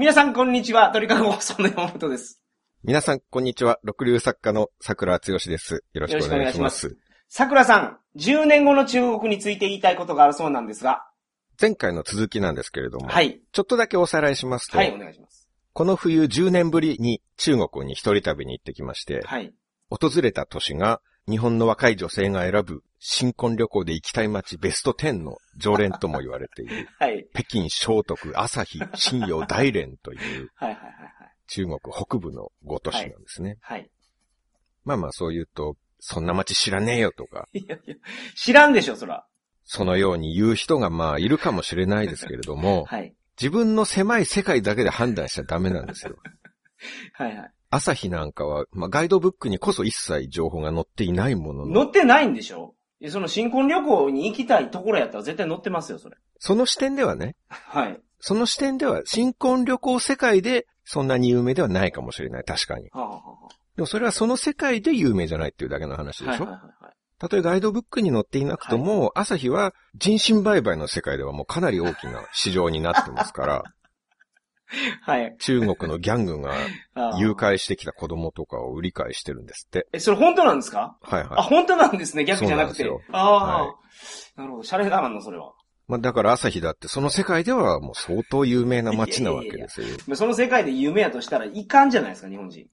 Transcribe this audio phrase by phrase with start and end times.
[0.00, 0.88] 皆さん、こんにちは。
[0.94, 2.40] 鳥かご放送の山本です。
[2.82, 3.78] 皆さん、こんにちは。
[3.82, 5.84] 六流作家の桜剛です。
[5.92, 6.86] よろしくお願いします。
[6.86, 6.92] よ
[7.28, 11.04] 桜さん、10年後の中国について言いたいことがあるそうなんですが。
[11.60, 13.42] 前回の続きなんですけれども、はい。
[13.52, 15.46] ちょっとだけおさらいしますと、はい、お願いします。
[15.74, 19.52] この冬10年ぶりに中国に一人旅に行ってきまして、はい。
[19.90, 27.26] 訪れた都市が日本の若い女性が選ぶ新婚旅行で行きたい街ベスト10の常連とも言われている、 はい。
[27.32, 30.94] 北京、聖徳、朝日、新陽、大連というはい、はい、はい。
[31.48, 33.56] 中国北部の5都市なんですね。
[33.62, 33.90] はい。
[34.84, 37.96] まあまあそう言うと、そんな街知らねえよとか、 いやいや、
[38.36, 39.26] 知らんでしょ、そら。
[39.64, 43.14] そのように言う人がまあいるかもしれないですけれども、 はい。
[43.40, 46.18] 自分の狭い世界だけで判断しちゃダメなんですよ。
[47.14, 47.52] はい、はい。
[47.70, 52.74] 朝日なんかは、まあ、ガイドブックにこそ一切情報が載っていないものの、乗ってないんでしょ？
[53.08, 56.16] その新婚旅行に行きたいところやったら絶対乗ってますよ、それ。
[56.38, 58.00] その視点ではね、はい。
[58.20, 62.90] その視点では新婚旅行世界でそんなに有名ではないかもしれない、確かに。
[62.90, 66.50] はあ、はあはでもそれはその世界で有名じゃないっていうだけの話でしょ、はい、はい
[66.84, 66.94] はい。
[67.18, 73.62] たとえガイドブックに載っていなくとも、朝日は人身売買の世界ではもうかなり大きな市場になってますから、
[75.02, 75.36] はい。
[75.38, 76.54] 中国のギャングが
[77.18, 79.86] 誘拐してきた子供とかを売り買いしてるんですって。
[79.92, 80.96] え、それ本当なんですか？
[81.02, 81.42] はいはいあ、。
[81.42, 82.84] 本当なんですね、逆じゃなくて。
[82.84, 83.74] そうなんですよああ、は
[84.36, 84.62] なるほど。
[84.62, 85.52] シャレだなの、それは。
[85.88, 89.88] まあ、だから朝日だってその世界ではもう相当有名な街なわけですよ。
[90.06, 92.68] まあその世界で夢やとしたらいかんじゃないですか、日本人。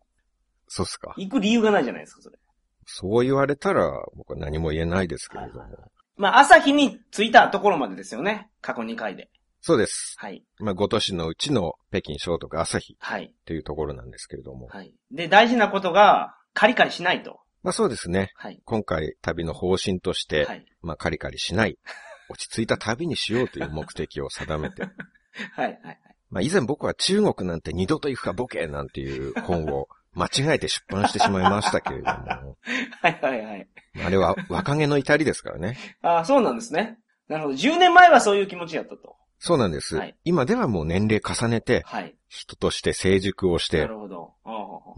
[0.67, 1.15] そうっすか。
[1.17, 2.37] 行く理由がないじゃないですか、それ。
[2.85, 5.59] そう言われたら僕は何も言えないですけれども。
[5.61, 5.71] はい
[6.19, 8.49] まあ、朝日に着いたところまでですよね。
[8.61, 9.29] 過去2回で。
[9.61, 10.15] そうです。
[10.17, 10.43] はい。
[10.59, 13.33] まあ、5都市のうちの北京、聖徳、朝日はい。
[13.45, 14.67] というところなんですけれども。
[14.67, 14.93] はい。
[15.11, 17.39] で、大事なことが、カリカリしないと。
[17.63, 18.31] まあそうですね。
[18.35, 18.61] はい。
[18.65, 20.65] 今回旅の方針として、はい。
[20.81, 21.77] まあカリカリしない、
[22.29, 24.83] 落ち着いた旅にしようという目的を定めて。
[25.53, 25.65] はい。
[25.65, 25.79] はい。
[25.83, 25.99] はい。
[26.29, 32.57] まあ以前僕は中国なんて二度と行くかボケなんていう本を間違えて出版してしまいましたけれども、
[33.01, 33.19] はい。
[33.21, 33.45] はい。
[33.45, 33.67] はい。
[34.03, 35.77] あれは若気の至りですからね。
[36.01, 36.97] ああ、そうなんですね。
[37.27, 37.55] なるほど。
[37.55, 39.15] 10年前はそういう気持ちやったと。
[39.39, 39.97] そうなんです。
[39.97, 42.15] はい今ではもう年齢重ねて、はい。
[42.29, 44.33] 人として成熟をしてな、るほど。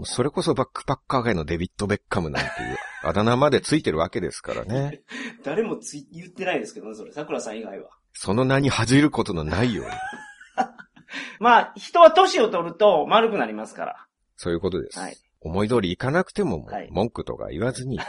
[0.03, 5.01] それこそバックパッカー界のデビッド・ベッカムなんていう あだ名までついてるわけですからね。
[5.43, 7.11] 誰もつい言ってないですけどね、それ。
[7.11, 7.89] 桜さん以外は。
[8.13, 9.91] その名に恥じることのないように。
[11.39, 14.07] まあ、人は年を取ると丸くなりますから。
[14.35, 14.99] そういうことです。
[14.99, 17.99] はい思い通り行かなくても文句とか言わずに、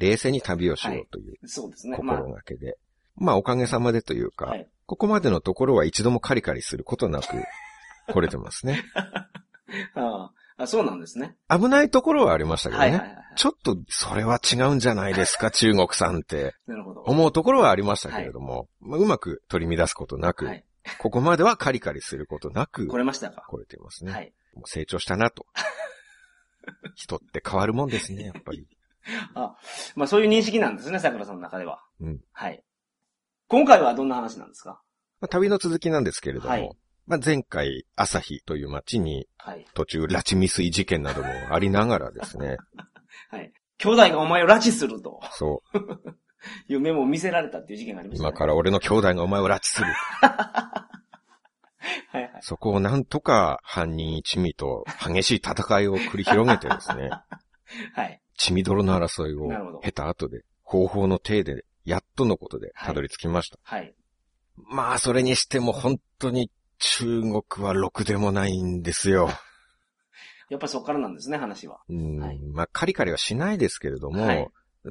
[0.00, 1.96] 冷静に旅をしようというそうですね。
[2.02, 2.76] ま心がけで。
[3.20, 4.68] まあおかげさまでというか、あ、はい。
[4.86, 7.26] ここまでのところは一度もカリカリすることなく
[8.12, 8.82] 来れてますね。
[9.94, 11.36] あああ、そうなんですね。
[11.48, 12.88] 危ないところはありましたけどね。
[12.88, 13.24] はいはいはいはい。
[13.36, 17.02] ちょっとそれは違うんじゃないですか、 中国さんってなるほど。
[17.02, 20.64] 思うところはありましたけれども、まあうまく取り乱すことなく、はい。
[20.98, 23.44] ここまではカリカリすることなく来れましたか？
[23.48, 24.12] 来れていますね。
[24.12, 24.32] はい。
[24.54, 25.46] もう成長したなと。
[26.94, 28.66] 人って変わるもんですね、やっぱり。
[29.94, 31.82] まあそういう認識なんですね、桜さんの中では。
[32.00, 32.20] うん。
[32.32, 32.62] はい。
[33.50, 34.80] 今回はどんな話なんですか？
[35.20, 36.70] まあ、旅の続きなんですけれども、はい
[37.08, 39.64] まあ、前回、朝日という町にはい。
[39.74, 42.58] 途中拉致未遂事件などもありながらですね、
[43.28, 43.52] はい。
[43.78, 45.78] 兄弟がお前を拉致するとそう、
[46.72, 48.28] いうメモを見せられたっていう事件がありました、ね。
[48.30, 49.86] 今から俺の兄弟がお前を拉致する。
[50.22, 50.86] は
[52.14, 52.30] いはい。
[52.42, 57.10] そこをなんとか犯人一味と激しい戦いを繰り広げてですね、
[57.94, 58.22] はい。
[58.36, 63.58] 血みどろの争いを経た後で、方法の体で、やっとのことでたどり着きました。
[63.62, 63.94] はい。
[64.68, 69.28] まあ、それにしても本当に中国はろくでもないんですよ。
[70.48, 71.80] やっぱりそこからなんですね、話は。
[71.88, 74.48] うんはいまあ、カリカリはしないですけれども、はい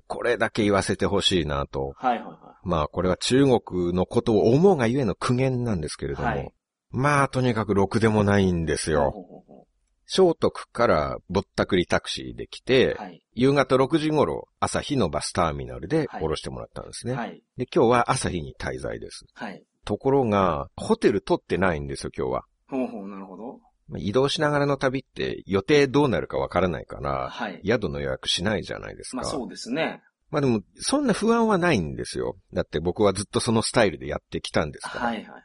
[0.08, 1.94] これだけ言わせてほしいなと。
[1.98, 6.54] はいはいはまあ、これは中国のことを思うがゆえの苦言なんですけれども、はい
[6.92, 8.94] まあ、とにかくろくでもないんですい。
[8.94, 9.10] よ。
[9.10, 9.49] ほうほうほ
[10.12, 13.22] 聖徳からぼったくりタクシーで来て、うはい。
[13.36, 17.14] 夕方6時頃、朝日のバスターミナルではい降ろしてもらったんですね。
[17.14, 17.44] はい。
[17.58, 19.26] で、今日は朝日に滞在です。
[19.36, 19.64] はい。
[19.86, 22.44] ところが、ホテル取ってないんですよ、今日は。
[22.68, 23.60] ほうほう、なるほど。
[23.88, 27.62] まあ移動しながらの旅って予定どうなるかわからないから、はい。
[27.64, 29.18] 宿の予約しないじゃないですか。
[29.18, 30.02] まあそうですね。
[30.32, 32.36] まあでも、そんな不安はないんですよ。
[32.52, 35.06] だって僕はずっとそのスタイルでやってきたんですから。
[35.06, 35.44] はいはいはいはい。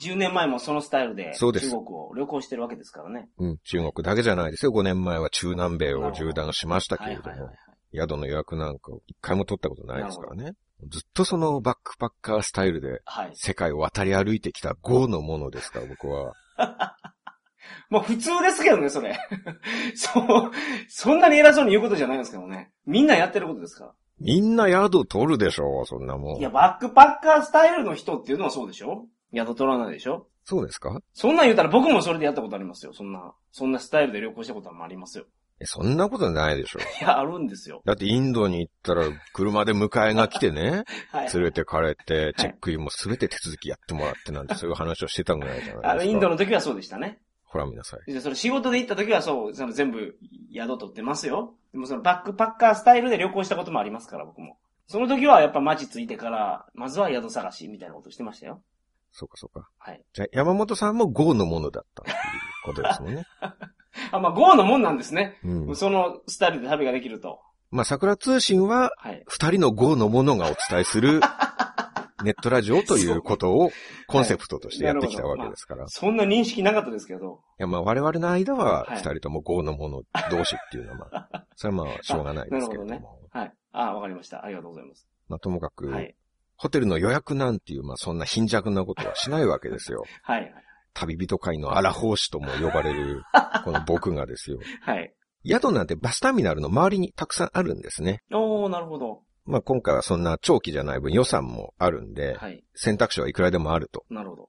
[0.00, 3.28] 10年前もそのスタイルでそうです中国を旅行してるわけですからね。
[3.38, 4.72] うん、中国だけじゃないですよ。
[4.72, 7.56] 5年前は中南米を縦断しましたけれどもはいはいはい、
[7.96, 10.54] 宿の予約なんか一回も取ったことないですからね。
[10.90, 13.00] ずっとそのバックパッカースタイルで。
[13.34, 16.34] 世界を渡り歩いてきた豪のものですから、僕は。
[17.88, 19.16] まあ普通ですけどね、それ。
[19.94, 20.50] そう、
[20.88, 22.72] そんなに偉そうに言うことじゃないんですけどね。
[22.86, 23.84] みんなやってることですか？
[23.86, 23.92] ら。
[24.20, 26.38] みんな宿取るでしょう、そんなもん。
[26.38, 29.06] いや、バックパッカースタイルの人っていうのはそうでしょ？
[29.34, 30.26] 宿取らないでしょ？
[30.44, 31.00] そうですか？
[31.12, 32.92] そんなん言うたら僕もそれでやったことありますよ。
[32.92, 35.24] そんな、そんなスタイルで旅行したこともありますよ。
[35.60, 36.80] えそんなことないでしょ？
[36.80, 37.80] いや、あるんですよ。
[37.84, 41.32] だってインドに行ったら車で迎えが来てね、 はい。
[41.32, 45.90] 連れてかれて、チェックインもすべて手続きやってもらってなんてそういう話をしてたぐらいじゃないですか。
[45.92, 47.20] あの、インドの時はそうでしたね。
[47.44, 48.12] ほら見なさい。
[48.12, 50.16] でそれ仕事で行った時はそう、その全部
[50.52, 51.54] 宿取ってますよ。
[51.72, 54.58] でもそのバックパッカースタイルで旅行したこともありますから、僕も。
[54.88, 58.60] その時はやっぱ街着いてから、まずは宿探しみたいなことしてましたよ。
[59.14, 59.68] そうかそうか。
[59.78, 60.04] はい。
[60.12, 62.16] じゃあ山本さんも GO のものだったっていう
[62.64, 63.24] ことですもんね。
[64.10, 65.38] あ、まあ、GO のもんなんですね。
[65.44, 65.76] うん。
[65.76, 67.40] そのスタイルで旅ができると。
[67.70, 69.22] まあ、桜通信ははい。
[69.26, 71.20] 二人の GO のものがお伝えする
[72.24, 73.70] ネットラジオということを
[74.08, 75.84] コンセプトとしてやってきたわけですから。
[75.84, 77.40] いそんな認識なかったですけど。
[77.58, 83.20] や、まあ我々の間ははい二人とも GO のもの同士っていうのはまあ、 それはまあしょうがないですけれどなるも。
[83.30, 83.52] はい。
[83.72, 84.44] あ、わかりました。
[84.44, 85.06] ありがとうございます。
[85.28, 86.16] まあともかく、はい。
[86.56, 90.04] ホテルの予約なんていう、まあそんな貧弱なことはしないわけですよ。
[90.22, 90.54] はい。
[90.92, 93.22] 旅人界の荒法師とも呼ばれる、
[93.64, 94.60] この僕がですよ。
[94.82, 95.12] はい。
[95.46, 98.22] 宿なんてバスターミナルの周りにたくさんあるんですね。
[98.32, 99.22] おー、なるほど。
[99.44, 102.64] まあ今回はそんな長期じゃない分予算もあるんで、はい。
[102.74, 104.04] 選択肢はいくらでもあると。
[104.08, 104.48] なるほど。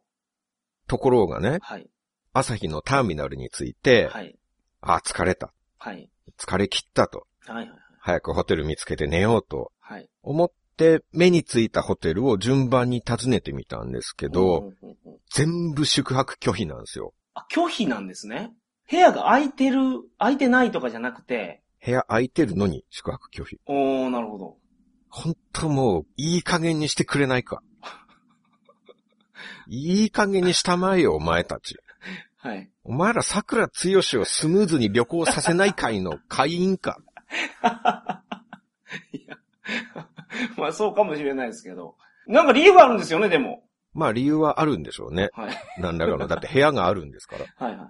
[0.88, 1.90] ところがね、はい。
[2.32, 4.38] 朝日のターミナルについて、はい。
[4.82, 5.52] あ、疲れた。
[5.78, 6.10] はい。
[6.38, 7.26] 疲れ切ったと。
[7.48, 7.68] はい。
[7.68, 7.80] はい。
[8.00, 10.08] 早くホテル見つけて寝ようとはい。
[10.22, 14.72] 思って目についたホテルを順番に訪ねてみたんですけど、
[15.34, 17.14] 全部宿泊拒否なんですよ。
[17.34, 18.54] あ、拒否なんですね。
[18.90, 19.80] 部屋が空いてる、
[20.18, 23.60] 空いてないとかじゃなくて、部屋空いてるのに宿泊拒否。
[23.66, 24.58] おー、なるほど。
[25.10, 27.62] ほんともう、いい加減にしてくれないか。
[29.68, 31.78] いい加減にしたまえよ、お前たち。
[32.38, 32.70] はい。
[32.84, 37.00] お前ら桜つよしをスムーズに旅行させない会の会員か。
[39.12, 39.38] いや、
[40.58, 41.96] まあそうかもしれないですけど。
[42.28, 43.64] なんか理由があるんですよね、でも。
[43.94, 45.30] まあ理由はあるんでしょうね。
[45.34, 45.56] はい。
[45.80, 46.28] 何らかの。
[46.28, 47.46] だって部屋があるんですから。
[47.68, 47.90] はいはい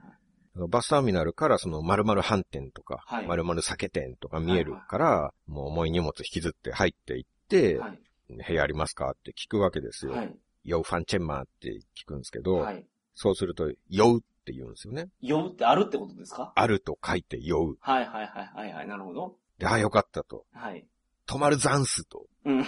[0.69, 7.99] バスターミナルからその〇〇飯店とか、はい〇〇酒店とか見えるから、もう重い荷物引きずって入っていって、はい。
[8.29, 10.13] 部屋ありますかって聞くわけですよ。
[10.13, 10.33] はい。
[10.63, 12.85] ヨウファンチェンマーって聞くんですけど、はい。
[13.15, 15.09] そうすると、酔うって言うんですよね。
[15.19, 16.53] 酔うってあるってことですか？
[16.55, 17.77] あると書いて酔う。
[17.81, 18.87] はいはいはいはいはい。
[18.87, 19.35] なるほど。
[19.57, 20.45] で、ああよかったと。
[20.53, 20.87] はい。
[21.25, 22.25] 泊まるザンスと。
[22.45, 22.65] うん。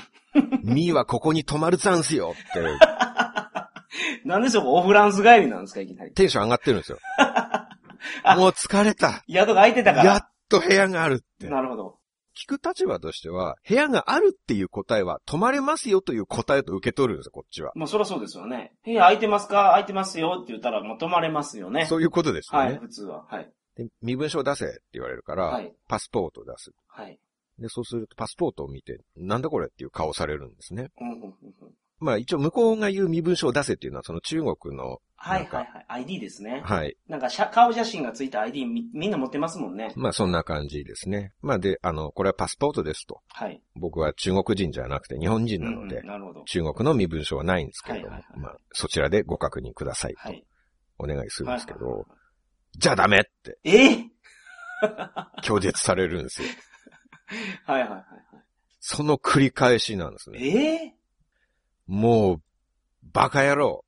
[0.64, 2.64] ミーはここに泊まるザンスよって、
[4.26, 6.14] なんでそこオフランス帰りなんですか、いきなり。
[6.14, 7.00] テンション上がってるんですよ。
[8.24, 9.24] あもう疲れた。
[9.30, 10.06] 宿が空いてたから。
[10.06, 11.50] やっと部屋があるって。
[11.50, 11.98] なるほど。
[12.36, 17.72] 聞く立場としては、部屋があるっていう答えは、泊まれますよという答えと受け取るんですよ、こっちは。
[17.74, 18.74] まあそりゃそうですよね。
[18.86, 19.70] 部屋空いてますか？
[19.70, 21.86] 空いてますよって言ったら、もう泊まれますよね。
[21.88, 22.68] そういうことですよね。
[22.68, 23.26] はい、普通は。
[23.28, 23.52] はい。
[23.76, 25.74] で身分証出せって言われるから、はい。
[25.88, 26.72] パスポートを出す。
[26.88, 27.18] はい。
[27.60, 30.90] で、そうするとパスポートを見て、なんだこれっていう顔されるんですね。
[32.00, 35.86] まあ一応向こうが言う身分証を出せっていうのはその中国の、はいはいはい。
[35.88, 36.62] ID ですね。
[36.64, 36.96] はい。
[37.08, 39.92] なんかしゃ顔写真がついた ID みみんな持ってますもんね。
[39.96, 41.34] まあそんな感じですね。
[41.42, 43.22] まあで、あの、これはパスポートですと。
[43.30, 43.60] はい。
[43.76, 46.44] 僕は中国人じゃなくて日本人なので、うんうんなるほど。
[46.44, 50.46] 中国の身分証はないんですけれども、はいはいはいまあそちらでご確認くださいとはい。
[51.00, 52.18] お願いするんですけど、はいはいはい
[52.78, 54.06] じゃあダメってええ
[55.44, 56.50] 拒絶されるんですよ。
[57.66, 58.04] はいはいはいはい。
[58.80, 60.40] その繰り返しなんですね。
[60.42, 60.94] ええ
[61.88, 62.42] もう、
[63.12, 63.86] バカ野郎。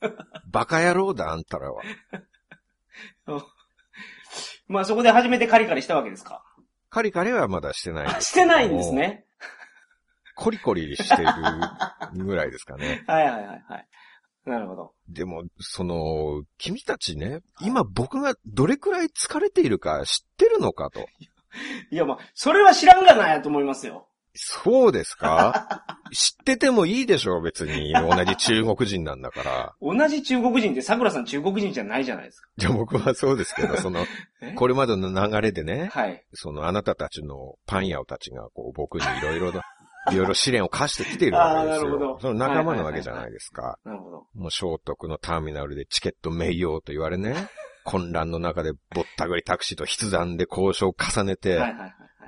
[0.50, 1.82] バカ野郎だ、あんたらは。
[4.68, 6.42] まあそこで初めてカリカリしたわけですか？
[6.90, 8.22] カリカリはまだしてない。
[8.22, 9.24] してないんですね。
[10.34, 13.04] コリコリしてるぐらいですかね。
[13.06, 13.88] はいはいはいはい。
[14.44, 14.94] なるほど。
[15.08, 21.00] でも、その、君たちね、今僕がどれくらい疲れているか知ってるのかと。
[21.20, 21.28] い
[21.90, 24.08] やまあ、それは知らんがなやと思いますよ。
[24.34, 25.84] そうですか？
[26.14, 27.92] 知っててもいいでしょ別に。
[27.92, 29.74] 同じ中国人なんだから。
[29.82, 32.48] 同じ中国人って桜さん中国人じゃないじゃないですか。
[32.56, 34.04] じゃあ僕はそうですけど、その
[34.40, 36.24] え、これまでの流れでね、はい。
[36.32, 39.60] そのあなたたちのパン屋たちがこう僕にいろいろと、
[40.12, 42.18] いろいろ試練を課してきているわけですあーなるほどよ。
[42.20, 43.78] その仲間なわけじゃないですか。
[43.84, 44.26] なるほど。
[44.34, 47.34] もう聖徳のターミナルでチケット名誉と言われね、
[47.84, 51.60] 混乱の中でぼったくりタクシーと筆談で交渉を重ねて。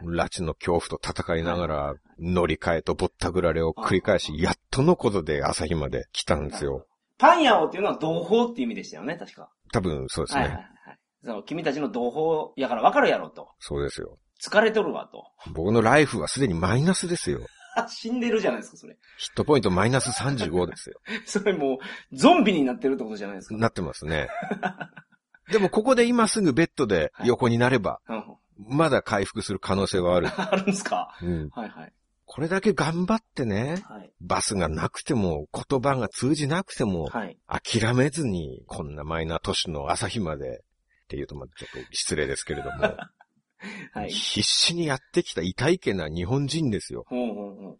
[0.02, 6.86] 拉致の恐怖と戦いながら、乗り換えとぼったくられを繰り返し、やっとのことで朝日まで来たんですよ。
[7.18, 9.50] パン屋をっていうのは同胞っていう意味でしたよね、確か。
[9.72, 10.68] 多分そうですはいはいはいね。
[10.84, 10.98] はい。
[11.22, 13.48] その君たちの同胞やから分かるやろと。
[13.60, 14.18] そうですよ。
[14.42, 15.24] 疲れとるわと。
[15.52, 17.40] 僕のライフはすでにマイナスですよ。
[17.88, 18.96] 死んでるじゃないですか、それ。
[19.18, 21.00] ヒットポイントマイナス35ですよ。
[21.26, 21.78] それも
[22.12, 23.56] う、ゾンビになってるってことじゃないですか。
[23.56, 24.28] なってますね。
[25.50, 28.24] でもここで今すぐベッドで横になれば、うん
[28.68, 30.28] まだ回復する可能性はある。
[30.40, 31.18] あるんですか？
[31.20, 31.92] うん、はいはい。
[32.24, 34.12] これだけ頑張ってね、はい。
[34.20, 37.36] バスがなくても、言葉が通じなくても、はい。
[37.48, 42.96] 諦めずに、こんなマイナー都市の朝日まで、っていうとまたちょっと失礼ですけれども、
[43.92, 44.10] はい。
[44.10, 47.04] 必死にやってきた痛いけな日本人ですよ。
[47.08, 47.78] ほうほうほ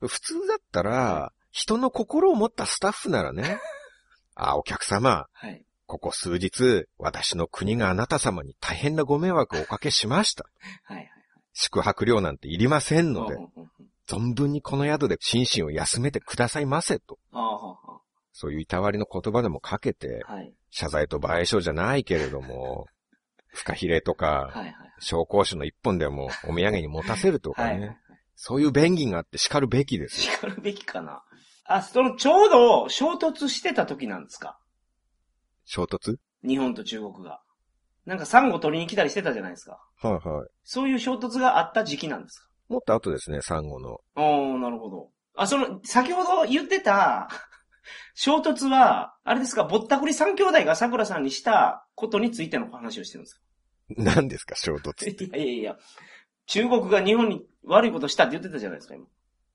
[0.00, 0.08] う。
[0.08, 3.58] 普通だったら、人の心を持ったスタッフならね、
[4.34, 5.64] あ、お客様、はい。
[5.86, 10.46] ここ数日、私の国があなた様に大変なご迷惑をおかけしました。
[10.84, 10.96] はい。
[10.96, 11.10] はい。
[11.52, 13.36] 宿泊料なんていりませんので
[14.08, 17.18] 存分にこの宿で心身を休めてくださいませと。
[18.32, 20.32] そういういたわりの言葉でもかけて、あ。
[20.34, 20.52] はい。
[20.70, 22.86] 謝罪と賠償じゃないけれども、
[23.46, 24.64] フカヒレとか、はい。
[24.64, 24.74] はい。
[25.00, 27.78] 紹興酒の一本でもお土産に持たせるとか はい。
[27.78, 27.98] ね、
[28.34, 30.32] そういう便宜があって叱るべきですよ。
[30.32, 31.22] 叱るべきかな。
[31.66, 34.58] あ、その、ちょうど衝突してた時なんですか？
[35.64, 36.16] 衝突？
[36.46, 37.40] 日本と中国が。
[38.06, 39.78] なんかサンゴ取りに来たりしてたじゃないですか。
[40.02, 40.48] はいはい。
[40.62, 42.48] そういう衝突があった時期なんですか？
[42.68, 44.00] もっと後ですね、サンゴの。
[44.16, 45.10] おー、なるほど。
[45.36, 47.28] あ、その、先ほど言ってた、
[48.14, 53.42] 衝突は、あれですか、ぼったくり三兄弟が桜さんにしたことについての話をしてるんです
[53.90, 55.30] 何ですか、衝突。
[55.30, 55.76] かいやいやいや、
[56.46, 59.06] 中国が日本に悪いことしたって言ってたじゃないですか、今。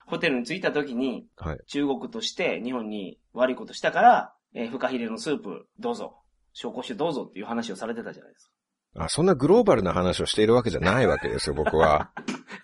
[0.06, 1.58] ホテルに着いた時に、はい。
[1.66, 6.18] 中国として日本に悪いことしたから、えーフカヒレのスープどうぞ、
[6.54, 8.50] 紹興酒どうぞっていう話をされてたじゃないです
[8.96, 12.10] あ、そんなグローバルな話をしているわけじゃないわけですよ、 僕は。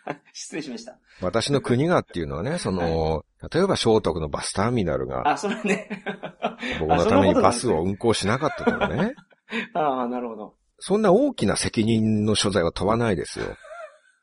[0.04, 0.20] か。
[0.32, 0.98] 失礼しました。
[1.20, 6.04] 私の国がっていうのはね、 その、例えば聖徳のバスターミナルがあ、それね。
[6.80, 9.14] 僕のためにバスを運行しなかったとかね。
[9.74, 10.54] ああ、なるほど。
[10.78, 13.56] そんな大きな責任の所在は問わないですよ。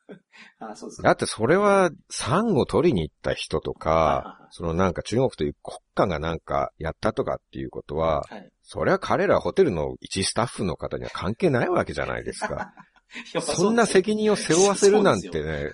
[0.60, 8.50] あそうですだってそれは、産を取りに行った人とか、そのなんか中国という国家がなんかやったとかっていうことは、はい。
[8.62, 12.74] それは彼らホテルの一スタッフの方には関係ないわけじゃないですか。
[13.34, 15.72] やっぱそんな責任を背負わせるなんてね、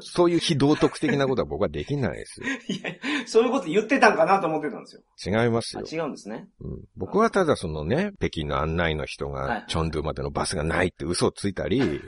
[0.00, 2.46] そういう非道徳的なことは僕はできないですよ。
[2.68, 5.42] いや、そういうこと言ってたんかなと思ってたんですよ。
[5.42, 5.86] 違いますあよ。
[5.90, 6.48] 違うんですね。
[6.60, 12.00] うん、僕はただそのね、北京の案内の人はいが、チョンドゥまでのバスがないって嘘をついたり、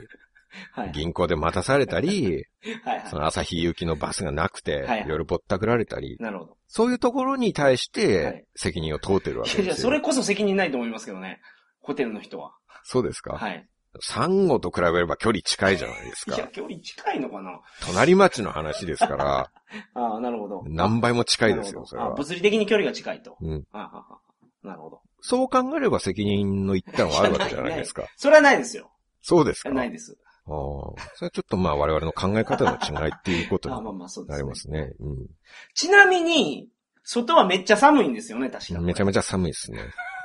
[0.71, 0.91] はい。
[0.91, 2.45] 銀行で待たされたり、
[2.83, 6.57] はいはその朝日行きのバスがなくてはい、夜ぼったくられたりい。、なるほど。
[6.67, 9.83] そういうところに対しはいて責任を問うてるわいやいや、けですよ。
[9.83, 11.41] それこそ責任ないと思いますけどね。
[11.81, 12.53] ホテルの人は。
[12.83, 13.67] そうですか、はい。
[14.01, 16.47] サンゴと比べれば距離近いじゃないですいや、か。
[16.49, 19.51] 距離近いのかな隣町の話ですから、
[19.95, 20.63] ああ、なるほど。
[20.67, 22.13] 何倍も近いですよ、それは。
[22.13, 23.37] 物理的に距離が近いと。
[23.41, 23.65] うん。
[23.71, 25.01] ああああなるほど。
[25.21, 28.07] そう考えれば責任の一端はあるわけじゃないですか。
[28.15, 28.91] それはないですよ。
[29.21, 30.17] そうですかないです。
[30.49, 31.09] ああ。
[31.15, 34.91] それはちょっとまあ我々の考え方の違いっていうことに まあまあそうです、なりますね。
[34.99, 35.29] う
[35.73, 36.69] ちなみに、
[37.03, 38.85] 外はめっちゃ寒いんですよね、確かん。
[38.85, 39.79] めちゃめちゃ寒いですね。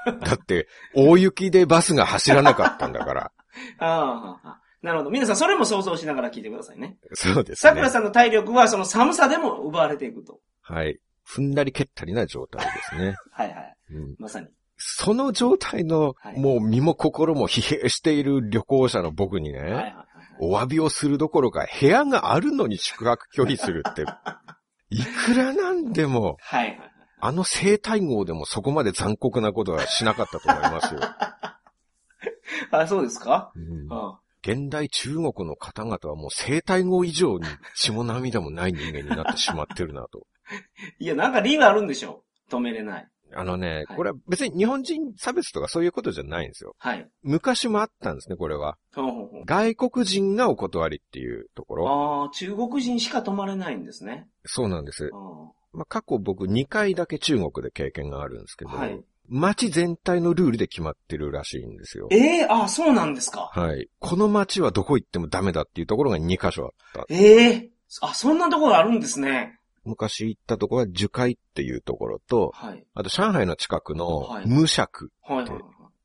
[0.20, 3.32] だって、大雪でバスが走らなかったんだから。
[3.78, 5.10] ああなるほど。
[5.10, 6.98] 皆さんそれも想像しながら聞いてくださいね。
[7.14, 7.70] そうですね。
[7.70, 10.40] 桜さんの体力はその寒さでも奪われていくと。
[10.60, 10.98] はい。
[11.26, 13.14] 踏んだり蹴ったりな状態ですね。
[13.32, 13.76] はいはい。
[13.92, 14.48] うん、まさに。
[14.76, 19.94] その状態の、はいもう身も心も疲弊している旅行者の僕にね、はいはいはい。
[20.40, 24.04] お詫びをするどころか部屋があるのに宿泊拒否するって、
[24.90, 26.78] いくらなんでも、はい。
[27.20, 31.00] あの生体号でもそこまで残酷なことはしなかったと思いますよ。
[32.70, 33.52] あ、そうですか？
[33.54, 40.26] うんあ現代中国の方々はもう生体号以上に血も涙もない人間になってしまってるなと。
[40.98, 43.08] いや、なんか理由あるんでしょ止めれない。
[43.36, 46.74] あのねはい、これは別に日本人差別とかそういうことじゃないんですよ。
[46.78, 47.08] はい。
[47.22, 48.76] 昔もあったんですね、これは。
[48.94, 51.88] ほうほうほう外国人がお断りっていうところ。
[51.88, 54.28] ああ、中国人しか泊まれないんですね。
[54.44, 55.10] そうなんです。
[55.12, 55.16] あ
[55.72, 62.08] まあ、過去僕2回だけ中国で経験があるんですけど、はい街全体のルールで決まってるらしいんですよ。
[62.10, 63.50] ええあそうなんですか。
[63.54, 63.88] はい。
[63.98, 67.06] この街はどこ行ってもダメだっていうところが2カ所あった。
[67.08, 67.70] ええ
[68.02, 69.58] あ、そんなところあるんですね。
[69.84, 72.84] 昔行ったところは樹海っていうところと、はい。
[72.94, 75.62] あと上海の近くのはい無釈、はいはいはい。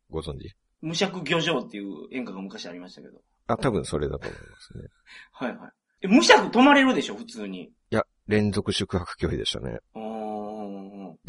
[0.10, 0.56] ご存知？
[0.82, 3.22] 無釈漁場っていう演歌が昔ありましたけど。
[3.48, 4.84] あ、多分それだと思いますね。
[5.32, 5.72] はいはい。
[6.04, 7.64] え、無釈泊まれるでしょ、普通に。
[7.64, 9.80] いや、連続宿泊拒否でしたね。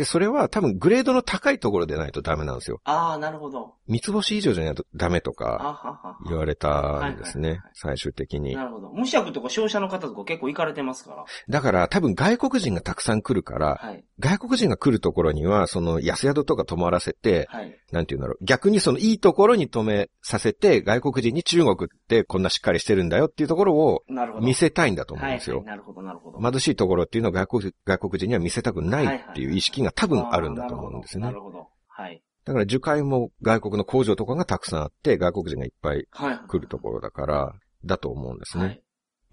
[0.00, 2.80] で、それは多分グレードの高いところでないとダメなんですよ。
[2.85, 3.75] ああ、なるほど。
[3.87, 6.16] 三つ星以上じゃないとダメとか。
[6.26, 7.61] 言われたんですね。
[7.75, 8.54] 最終的に。
[8.54, 8.88] なるほど。
[8.95, 11.25] 無釈とか商社の方とか結構行かれてますから。
[11.50, 14.02] だから多分外国人がたくさん来るから、はい。
[14.21, 17.76] 外国人が来るところには、その安宿とか泊まらせて、はい。
[17.92, 18.45] なんて言うんだろう。
[18.45, 24.02] 逆にそのいいところに泊めさせて、外国人に中国ってこんなしっかりしてるんだよっていうところを。
[24.40, 25.66] 見せたいんだと思うんはい、ですよはい。。
[25.66, 26.50] なるほど、なるほど。
[26.50, 31.40] 貧しいところっていうのは外国外国人には見せたくないっていう意識が多分あるんだと思うんですよねなる。
[31.40, 31.68] ほど。
[31.88, 32.23] はい。
[32.44, 36.38] だから樹海も外国の工場とかがたくさんあって、外国人がいっぱいはい。
[36.49, 37.52] 来るところだから、
[37.85, 38.64] だと思うんですね。
[38.64, 38.82] はい。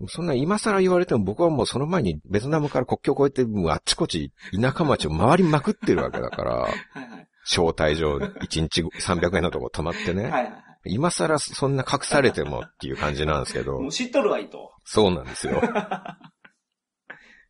[0.07, 7.27] そんな今更言われても僕はもうその前にベトナムから国境を越えてもうあっちこっち田舎町を回りまくってるわけだから、 はいはい。
[7.43, 10.23] 招待状1日300円のとこ泊まってね。
[10.23, 10.63] はいはいはい。
[10.89, 14.73] 今更そんな隠されてもっていう感じなんですけど もう、知っとるわいと。
[14.83, 15.61] そうなんですよ。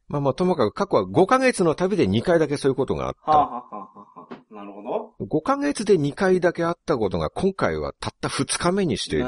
[0.07, 3.31] まあまあともかく過去は5ヶ月の旅で2回だけそういうことがあった。
[3.31, 4.81] はあ、はあはあはあ、なるほ
[5.19, 5.25] ど。
[5.25, 9.23] 5ヶ月で2回だけあったことが今回はたった2日目にして。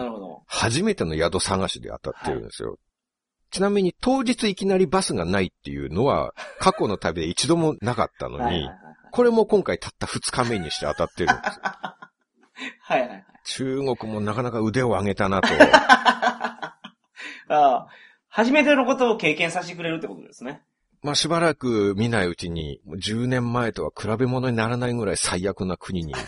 [0.52, 2.80] 初めての宿探しで当たってるんですよ。
[3.52, 8.76] ちなみに当日いきなりバスがないっていうのは 過去の旅で一度もなかったのにはいはいはい、
[9.12, 11.62] これも今回たった2日目にして当たってるんですよ。
[12.82, 13.26] はいはいはい。
[13.46, 15.48] 中国もなかなか腕を上げたなと。
[15.54, 16.76] あ
[17.50, 17.88] あ、
[18.28, 20.62] 初めてのことを経験させてくれるってことですね。
[21.02, 26.24] まあしばらく見ないうちに、もう10年前とは比べ物にならないぐらい最悪な国になっ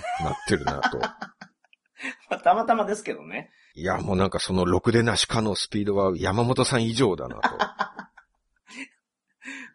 [0.47, 0.99] てるなと。
[2.29, 3.51] まあ、たまたまですけどね。
[3.75, 7.41] いや、もうなんかそのろくでなしかのスピードは山本さん以上だなと。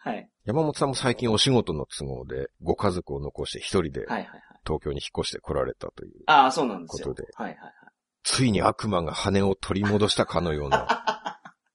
[0.01, 0.31] はい。
[0.45, 4.07] 山本さんも最近お仕事の都合でご家族を残して一人で。
[4.67, 6.13] 東京に引っ越して来られたという。
[6.27, 7.09] ああ、そうなんですよ。
[7.09, 7.73] ことではいはいは
[8.25, 11.13] ついに悪魔が羽を取り戻したかのような、い。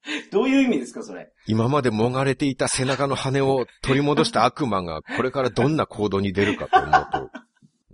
[0.32, 1.32] どういう意味ですか、それ？
[1.48, 7.30] 今までもがれていた背中の羽を取り戻した悪魔がこれからどんな行動に出るかと思うと、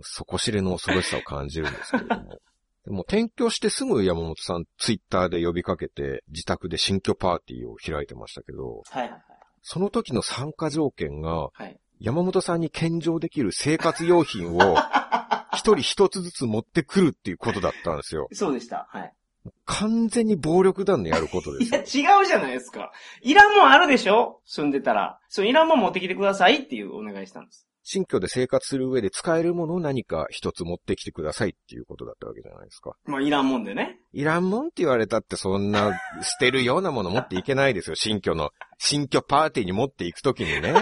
[0.02, 2.40] 底知れの恐ろしさを感じるんですけれども。
[2.84, 9.22] でも転居してすぐ山本さんツイッターで呼びかけて自宅で新居パーティーを開いてましたけど、はいはいはい。
[9.60, 11.78] その時の参加条件がはい。
[12.00, 14.76] 山本さんに献上できる生活用品を
[15.52, 18.28] 一人一つずつ持ってくるっていうことだったんですよ。
[18.32, 18.86] そうでした。
[18.88, 19.12] はい。
[19.66, 21.80] 完全に暴力団のやることでいすや、
[22.12, 22.20] よ。
[22.20, 22.92] 違うじゃないですか。
[23.22, 24.40] いらんもんあるでしょ？
[24.46, 25.18] 住んでたら。
[25.28, 27.66] そう、いらんもん持ってきてくださいっていうお願いしたんです。
[27.90, 32.92] 新居で生活する上で使えるものを何か一つ持ってきてくださいっていうことだったわけじゃないですか。
[33.06, 33.98] まあ、いらんもんでね。
[34.12, 37.96] いらんもんって言われたってそんな捨てるようなもの持っていけないですよ。
[37.96, 40.74] 新居の、新居パーティーに持っていくときにね。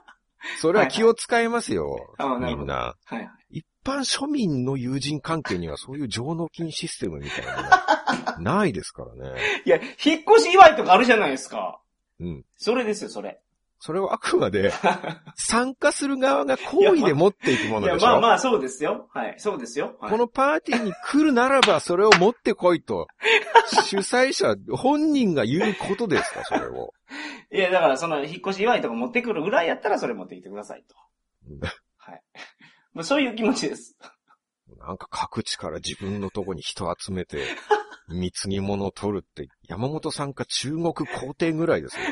[0.60, 1.86] それは気を使いますよ。
[2.18, 2.74] はいはいあなるほどみんな。
[2.74, 3.28] はいはい。
[3.50, 7.68] 一般庶民の友人関係にはそういう上納金システムみたいなの
[8.40, 9.40] ないですからね。
[9.64, 11.80] いや、引っ越し祝いとかあるじゃないですか。
[12.20, 12.44] うん。
[12.56, 13.40] それですよ、それ。
[13.82, 14.74] それはあくまで
[15.36, 18.06] 参加する側が好意で持っていくもいや、のでしょ。
[18.06, 19.08] まあまあ、そうですよ。
[19.14, 19.34] はい。
[19.38, 19.96] そうですよ。
[20.00, 23.08] はいこのパーティーに来るならばそれを持ってこいと。
[23.86, 26.92] 主催者本人が言うことですか、それを。
[27.50, 30.94] いや、だから、その、引っ越し祝いとか持ってくるぐらいやったら、それ持ってきてくださいと。
[31.48, 32.22] うんはい。
[32.92, 33.96] まあ、そういう気持ちです。
[34.78, 37.44] なんか各地から自分のとこに人集めて、
[38.10, 42.00] 貢ぎ物を取るって、山本さんか中国皇帝ぐらいですよ。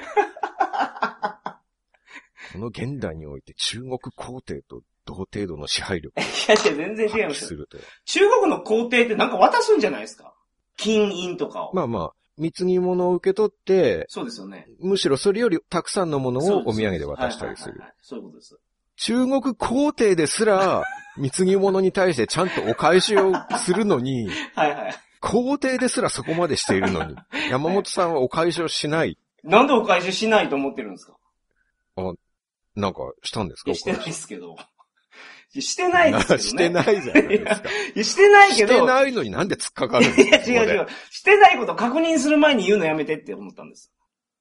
[2.53, 7.67] この現代において中国皇帝と同程度の支配力をいやいや、全然違い発ますよ。
[8.05, 10.35] 中国の皇帝ってなんか渡すんじゃないですか？
[10.77, 11.75] 金印とかを。
[11.75, 14.67] まあまあ、貢ぎ物を受け取って、そうですよね。
[14.81, 18.57] むしろそれよりたくさんのものをお土産で渡したりするそういうことです。
[18.97, 20.85] 中国皇帝ですら、
[21.17, 24.95] 貢ぎ物に対してちゃんとお返しをするのに、 はいはい。
[25.21, 27.17] 皇帝ですらそこまでしているのに、
[27.51, 29.19] 山本さんはお返しをしない。
[29.45, 31.17] なんでお返ししないと思ってるんですか？
[32.77, 33.75] なんかしたんですか？
[33.75, 34.57] してないですけど。
[35.51, 36.43] してないですけどね。
[36.45, 37.69] してないじゃないですか。
[37.71, 38.75] いやしてないけど。
[38.75, 40.87] してないのになんで突っかかるんですいや、か違う違う。
[41.11, 43.91] してないこと確認する前に言うのやめてって思ったんです。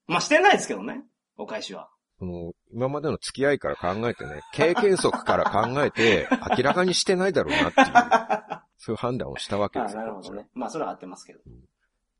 [0.06, 1.02] まあ、してないですけどね。
[1.38, 1.88] お返しは。
[2.18, 7.86] その今までの付き合いから考えてね、経験則から考えて、明らかにしてないだろうなっていう、
[8.78, 10.00] そういう判断をしたわけあですよ。
[10.00, 10.48] なるほどね。
[10.54, 11.40] まあ、それは合ってますけど。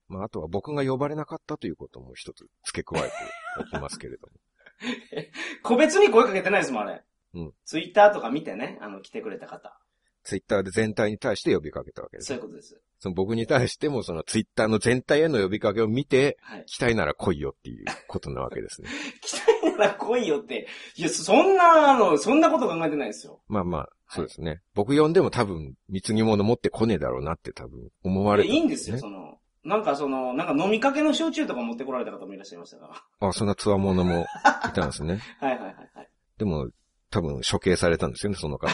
[0.09, 3.13] まあ、あとは僕が呼ばれなかったということも一つ付け加えて
[3.61, 4.33] おきますけれども。
[5.63, 7.03] 個別に声かけてないですもん、あれ。
[7.35, 7.55] うん。
[7.65, 9.79] ツイッターとか見てね、あの、来てくれた方。
[10.25, 12.79] ツイッターで全体に対して呼びかけたわけですそういうことです。
[12.99, 16.65] その僕に対してもそのツイッターの全体への呼びかけを見て、はい。
[16.67, 18.89] 来たいなら来いよっていうことなわけですね。
[19.23, 20.67] 来たいなら来いよって。
[20.97, 23.41] いや、そんな、あの、そんなこと考えてないですよ。
[23.49, 24.61] まあまあ、そうですね。
[24.75, 34.25] 僕呼んでも多分、貢ぎ物持ってこねえだろうなって多分思われた、いやいいんですよ、その、なんかその、なんか飲みかけの焼酎とか持ってこられた方もいらっしゃいましたかあ、そんなつわものも
[34.67, 35.21] いたんですね。
[35.41, 35.49] ら。
[35.49, 36.09] はいはいはいはい。
[36.39, 36.71] でも、
[37.11, 38.73] 多分処刑されたんですよね、その方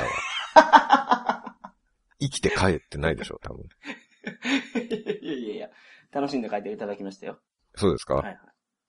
[0.55, 1.57] は。
[2.21, 3.65] 生きて帰ってないでしょう、多分。
[5.25, 5.71] いやいやいや、
[6.13, 7.41] 楽しんで書いていただきましたよ。
[7.75, 8.39] そうですか、はいはい。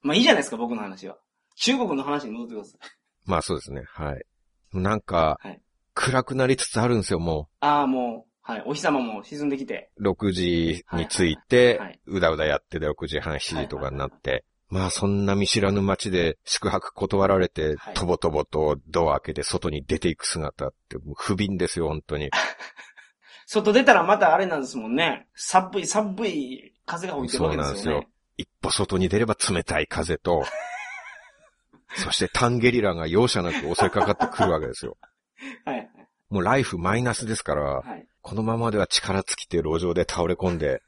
[0.01, 1.17] まあいいじゃないですか、僕の話は。
[1.55, 2.79] 中国の話に戻ってください。
[3.25, 4.25] まあそうですね、はい。
[4.73, 5.61] なんか、はい
[6.05, 8.63] 暗くなりつつあるんですよ、もああ、もう、はい。
[8.67, 9.89] お日様も沈んできて。
[9.97, 10.11] う。
[10.11, 22.29] 6時に着いはいてはい、うだうだやってて6時半、7時とかになって、まあそんな見知らぬ街で宿泊断られてはい、とぼとぼとドア開けて外に出ていく姿って不憫ですよ、本当に。
[23.47, 25.27] 外出たらまたあれなんですもんね。
[25.33, 28.07] 寒い、寒い風が吹いてるわけですよね。
[28.37, 30.43] 一歩外に出れば冷たい風と、
[31.95, 34.97] そしてタンゲリラが容赦なく襲いかかってくるわけですよ。
[35.65, 35.89] はいはい。
[36.29, 38.07] もうライフマイナスですから、はい。
[38.21, 40.81] このままでは力尽きて路上で倒れ込んで、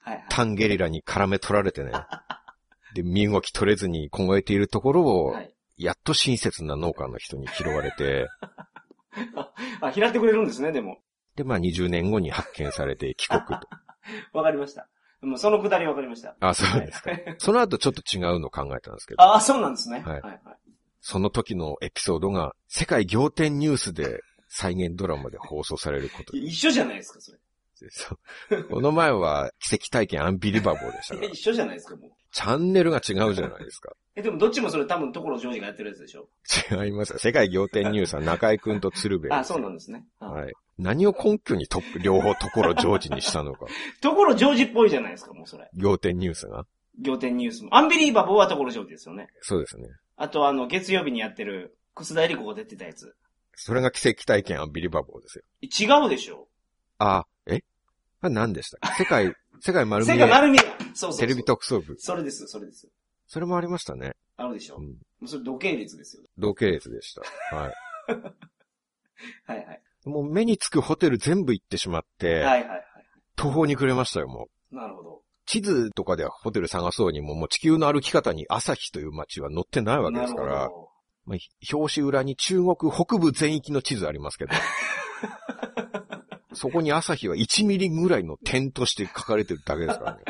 [0.00, 0.26] は いはい。
[0.28, 1.92] タンゲリラに絡め取られてね。
[2.94, 5.54] で、身動き取れずに凍えているところを、はい。
[5.78, 8.28] やっと親切な農家の人に拾われて、
[9.80, 10.98] あ、拾ってくれるんですね、でも。
[11.36, 13.68] で、まあ20年後に発見されて帰国と。
[14.32, 14.88] わかりました。
[15.22, 16.36] もうそのくだりわかりました。
[16.40, 17.10] あ、そうですか。
[17.10, 20.02] はいその後ちょっと違うのを考えたんですけど、ああ、そうなんですね。
[20.04, 20.40] はいはいはい。
[21.02, 27.38] その時のエピソードが世界仰天ニュースで再現ドラマで放送されること一緒じゃないですか、それ。
[27.90, 28.14] そ
[28.56, 32.10] うこの前は奇跡体験アンビリバボーでしたから 一緒じゃないですか、もう。
[32.30, 33.92] チャンネルが違うじゃないですか。
[34.14, 36.28] え、でもどっちもそれ多分、所ジョージがやってるやつでしょ？
[36.70, 37.18] 違いますよ。
[37.18, 39.32] 世界仰天ニュースは中井くんと鶴瓶。
[39.34, 40.06] あ、そうなんですね。
[40.20, 40.52] ははい。
[40.78, 43.66] 何を根拠にと両方ところジョージにしたのか。
[44.00, 45.68] 所ジョージっぽいじゃないですか、もうそれ。
[45.76, 46.64] 仰天ニュースが？
[47.04, 47.74] 仰天ニュースも。
[47.74, 49.26] アンビリーバボーは所ジョージですよね。
[49.40, 49.88] そうですね。
[50.22, 53.16] あと、あの、月曜日にやってる、楠田絵理子が出てたやつ。
[53.56, 55.44] それが奇跡体験アンビリバボーですよ。
[56.00, 56.46] 違うでしょ
[56.98, 57.64] あ、え？
[58.20, 59.02] あれ何でしたっけ？
[59.02, 60.76] 世界、 世界丸見世え界丸見えや。
[60.78, 61.18] そうそうそう。
[61.18, 61.96] テレビ特捜部。
[61.98, 62.88] それです、それです。
[63.26, 64.14] それもありましたね。
[64.36, 64.76] あるでしょ。
[64.76, 66.22] うんそれ土系列ですよ。
[66.38, 67.56] 同系列でした。
[67.56, 67.74] はい。
[69.46, 69.82] はいはい。
[70.04, 72.84] もう目につくホテル全部行ってしまって、はいはいはい。
[73.34, 74.76] 途方に暮れましたよ、もう。
[74.76, 75.22] なるほど。
[75.52, 80.70] 地図とかではホテル探そうにも、もう地球の歩き方に朝日という街は載ってないわけですかなら
[81.26, 81.38] まあ、
[81.76, 84.52] 表紙裏に中国北部全域の地図ありますけど、
[86.54, 90.22] そこに朝日は1ミリぐらいの点として書かれてるだけですからね。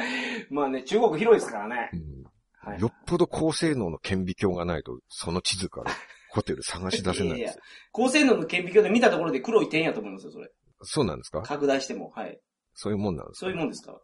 [0.51, 0.55] ど。
[0.57, 1.97] まあね、中国広いですからねう。
[1.97, 2.25] ん
[2.73, 5.93] はいよっぽど高性能の顕微鏡がないと、その地図から
[6.31, 7.63] ホテル探し出せないん いやいやですよ。
[7.93, 10.51] 高性能の顕微鏡で見たところで黒い点やと思いますよ、それ。
[10.83, 11.43] そうなんですか？
[11.43, 12.11] 拡大しても。
[12.11, 12.41] はい。
[12.75, 13.47] そういうもんなんですか？
[13.47, 13.99] そういうもんですから。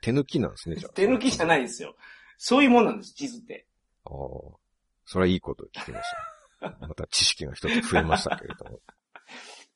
[0.00, 0.92] 手抜きなんですね、じゃあ。
[0.92, 1.96] 手抜きじゃないですよ。
[2.36, 3.66] そういうもんなんです、地図って。
[4.04, 4.12] ああ。
[5.06, 6.10] それはいいこと聞きまし
[6.60, 6.76] た。
[6.86, 8.80] また知識が一つ増えましたけれども。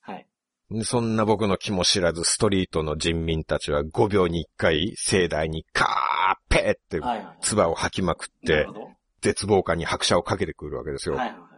[0.00, 0.26] はい。
[0.70, 7.00] でそんな僕の気も知らずストリートの人民たちは5秒に1回盛大にカーペーって。
[7.40, 8.66] 唾を吐きまくって。
[9.20, 11.16] 絶望感に拍車をかけてくるわけですよ。
[11.16, 11.48] はいはいはいは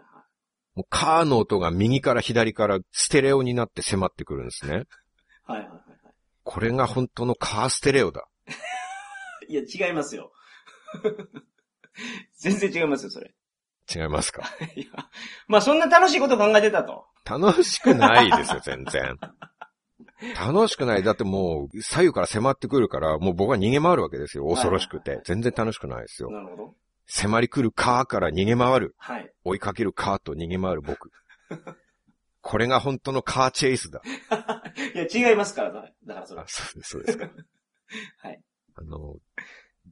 [0.74, 4.72] もうカーの音が右から左からステレオになって迫ってくるんですね。
[4.74, 4.76] い。
[5.52, 5.89] はいはい
[6.44, 8.26] これが本当のカーステレオだ。
[9.48, 9.52] い。
[9.52, 10.32] いや、違いますよ。
[12.38, 13.34] 全然違いますよ、それ。
[13.94, 14.42] 違いますか？
[14.76, 14.86] いや
[15.48, 17.06] まあ、そんな楽しいこと考えてたと。
[17.24, 19.18] 楽しくないですよ、全然。
[20.38, 21.02] 楽しくない。
[21.02, 24.46] だってもう、左右から迫ってくるから、もう僕は逃げ回るわけですよ。
[24.46, 25.24] 恐ろしくてはいはいはい。
[25.26, 26.30] 全然楽しくないですよ。
[26.30, 26.74] なるほど。
[27.06, 28.94] 迫り来るカーから逃げ回る。
[28.98, 29.32] はい。
[29.44, 31.10] 追いかけるカーと逃げ回る僕。
[32.42, 34.00] これが本当のカーチェイスだ。
[35.02, 36.44] いや、違いますから、だだからそれあ、。
[36.48, 37.28] そうです、そうですか。
[38.18, 38.40] はい。
[38.74, 39.16] あの、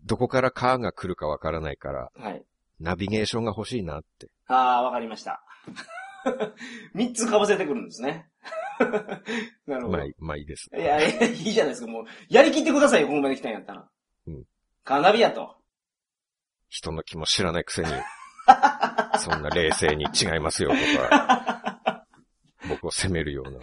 [0.05, 2.45] どこからカーが来るかわからないから、はい。
[2.81, 4.29] ナビゲーションが欲しいなって。
[4.47, 5.43] ああ、わかりました。
[6.95, 8.29] 三つかぶせてくるんですね。
[9.67, 9.89] なるほど。
[9.89, 10.69] まあいい、まあいいです。
[10.73, 11.91] いや、いやいいじゃないですか。
[11.91, 13.89] もう、やりきってくださいよ、ここまで来たんやったら。
[14.27, 14.45] うん。
[14.85, 15.57] カーナビやと。
[16.69, 17.89] 人の気も知らないくせに、
[19.19, 20.77] そんな冷静に違いますよと
[21.09, 21.48] か、
[22.69, 23.61] 僕を責めるような。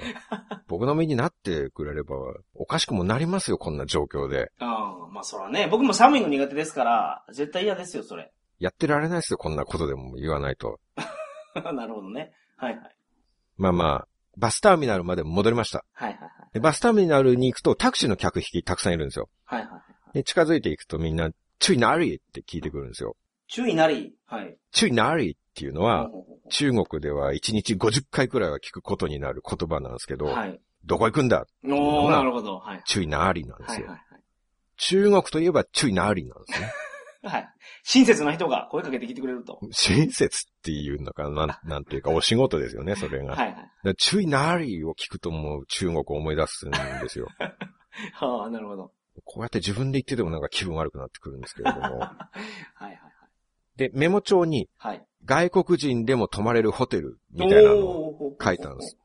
[0.68, 2.16] 僕の身になってくれれば、
[2.54, 4.52] おかしくもなりますよ、こんな状況で。
[4.60, 8.32] ああ、まあそらね、僕も寒いの苦手ですから、絶対嫌ですよ、それ。
[8.60, 10.80] やってられないですよ、こんなことでも言わないと。
[11.74, 12.34] なるほどね。
[12.58, 12.96] はいはい。
[13.58, 15.86] まあまあ、バスターミナルまで戻りました。
[15.94, 16.32] はいはいはい。
[16.54, 19.30] でバスターミナルに行くとタクシーの客引きたくさんいるんですよ。
[19.46, 20.14] はいはいはい。
[20.14, 23.16] で、近づいていくとみんな、チュイナリーって聞いてくるんですよ。
[23.48, 24.16] 注意なり。
[24.26, 24.58] はい。
[24.72, 26.10] チュイナリーっていうのは、
[26.50, 30.60] 中国では1日50回くらいは聞くことになる言葉なんですけど、はい。
[30.86, 31.46] どこ行くんだ？
[31.66, 32.60] おー、なるほど。
[32.60, 32.82] はい。
[32.86, 33.88] チュイナリーなんですよ。
[33.88, 34.06] はいはい
[34.78, 36.70] 中国といえばチュイナリーなんですね。
[37.24, 37.42] はい。
[37.42, 37.50] はい。
[37.86, 39.60] 親切な人が声かけてきてくれると。
[39.72, 43.36] 親切っていうのかな、なん なんていうかお仕事ですよね、それが。
[43.36, 43.56] はいはい。
[43.56, 46.78] だからチュイナリーを聞くともう中国を思い出すんで
[47.08, 47.30] すよ。
[48.16, 48.92] は あ、なるほど。
[49.24, 52.00] こうやって自分で言っててもなんか気分悪くなってくるんですけれども。
[52.04, 52.28] は
[52.82, 53.00] いはい
[53.78, 54.98] で、メモ帳にはい。
[54.98, 55.06] はい。
[55.26, 58.98] 外国人でも泊まれるホテルみたいなのを書いたんです。。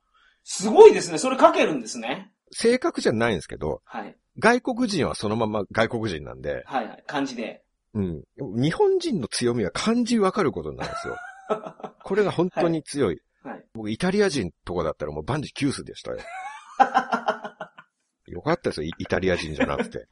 [0.44, 1.18] すごいですね。
[1.18, 2.30] それ書けるんですね。
[2.50, 4.16] 正確じゃないんですけど、はい。
[4.38, 7.04] 外国人はそのまま外国人なんで、はいはい。
[7.06, 7.62] 漢字で。
[7.94, 8.22] うん。
[8.38, 11.16] 日本人の強みは漢字わかることなんですよ。
[12.04, 13.20] これが本当に強い。
[13.42, 13.64] はい。
[13.74, 16.18] 僕、イタリア人とかだったらもう万事休すでしたよ。
[18.26, 20.06] よかったですよ、イイタリア人じゃなくて。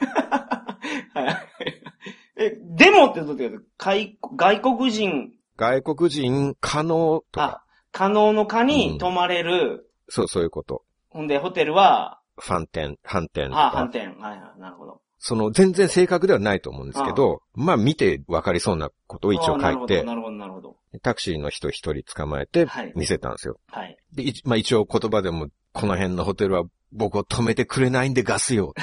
[2.36, 2.46] はい。
[2.46, 10.82] え、でもってどう外外国人、外国人可能とか、あ、可能の可うんに泊まれる、そう、そういうこと。
[11.08, 14.06] ほんで、ホテルは、ファンテン、反転とあ、反か、転。
[14.20, 14.60] はいはい。
[14.60, 15.00] なるほど。
[15.26, 20.76] その全然正確ではないと思うんですけど、まあ見てわかりそうなことを一応書いて、なるほど、なるほど。
[21.02, 23.58] タクシーの人一人捕まえてはい見せたんですよ。
[23.68, 23.96] はい。
[24.12, 28.74] で、いまあ一応言葉でも、この辺のホテルは僕を止めてくれないんでガスよ。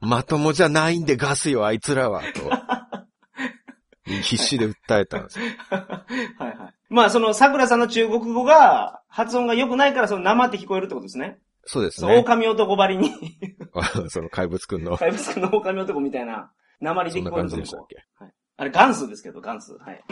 [0.00, 2.50] まともじゃないんでガスよ、あいつらは、と。
[4.22, 5.46] 必死で訴えたんですよ。
[5.70, 6.04] は
[6.40, 6.74] いはい。
[6.88, 11.38] まあ、その、桜さんの中国語が、発音が良くないから、その生って聞こえるってことですね。
[11.64, 12.16] そう、ですね。
[12.16, 13.12] 狼男ばりに、
[14.08, 17.96] その怪物くんの、怪物くんの狼男みたいな、鉛で聞こえると感じでしたっけ？
[18.56, 19.74] あれ、元数ですけど、元数。
[19.74, 20.02] はい。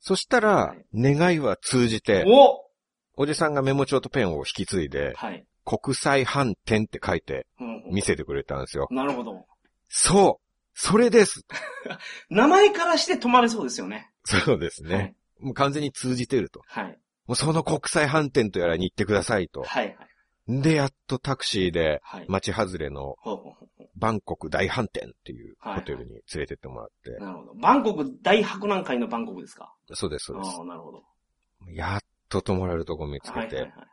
[0.00, 2.60] そしたらはい、願いは通じて、お
[3.16, 5.46] おじさんがメモ帳とペンを引き継いで、はい。
[5.64, 7.46] 国際反転って書いて
[7.90, 8.88] 見せてくれたんですよ。
[8.90, 9.46] なるほど。
[9.88, 10.44] そう
[10.76, 11.46] それです
[12.30, 14.10] 名前からして止まれそうですよね。
[14.24, 14.94] そうですね。
[14.96, 15.14] はい。
[15.40, 16.62] もう完全に通じてると。
[16.66, 16.98] はい。
[17.26, 19.62] もうその国際反転とやらに行ってくださいと。
[19.62, 19.86] はい。
[19.86, 20.62] はい。
[20.62, 22.26] で、やっとタクシーで、はい。
[22.28, 23.16] 街外れの
[23.96, 27.10] バンコク大反転っていうはいホテルに連れてってもらって。
[27.12, 27.54] うなるほど。
[27.54, 29.74] バンコク大博覧会のバンコクですか？
[29.92, 31.04] そうです、そうでああ、なるほど。
[31.66, 31.72] す。
[31.72, 33.88] やっと泊まれるとこ見つけて、はいはいはいはい。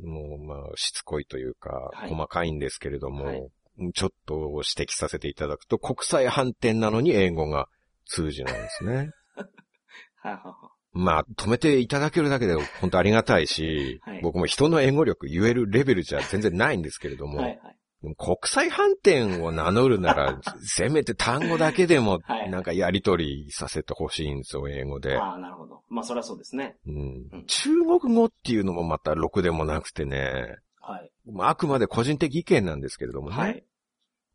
[0.00, 3.48] もうまあ、しつこいというか、はい細かいんですけれども、はい
[3.92, 7.68] ちょっと指摘させていただくと、国際反転なのに英語が
[8.06, 9.10] 通じないんですね。
[10.16, 10.54] はいはいは
[10.92, 17.28] まあ、止めていただけるだけで本当ありがたいし、はい僕も人の英語力言えるレベルじゃ全然ないんですけれどい。
[17.28, 17.75] も、はいはい。
[18.14, 25.16] 国際反転を名乗るなら、 せめて単語だけでもはいなんかやりとりさせてほしいんですよ、英語で。
[25.16, 25.82] ああ、なるほど。
[25.88, 26.76] まあ、そりゃそうですね。
[26.86, 26.96] うん
[27.32, 31.10] うん中国語っていうのもまたろくでもなくてね、はい。
[31.30, 33.64] まああくまで個人的意見なんですけれどもね、はい。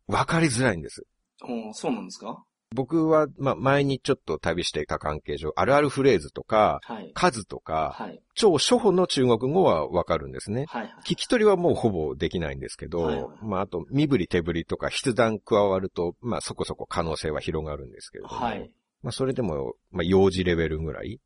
[0.08, 1.06] わかりづらいんです。
[1.48, 2.44] うん、そうなんですか？
[2.74, 7.10] 僕は、まあ、前にちょっと旅していた関係上、あるあるフレーズとか、はい。
[7.14, 8.20] 数とか、はい。
[8.34, 10.66] 超初歩の中国語はわかるんですね。
[10.68, 10.94] はい。
[11.04, 18.70] 聞き取りはもうほぼできないんですけど、はいはいまあ、あと、身振り手振りとか筆談加わると、まあ、そこそこ可能性は広がるんですけれども、はい。
[19.02, 21.20] まあ、それでも、まあ、幼児レベルぐらい。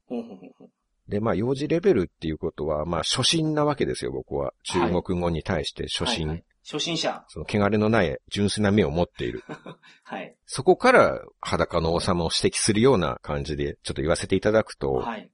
[1.09, 4.53] で、まあ、幼児レベルっていうことは、まあ、初心なわけですよ、僕は。
[4.65, 6.29] 中国語に対して初心。
[6.29, 7.25] はいはい初心者。
[7.29, 9.45] その、汚れのない純粋な目を持っている。
[10.03, 10.35] はい。
[10.47, 15.31] そこから裸の王様を指摘するような感じで、ちょっと言わせていただくと、はい。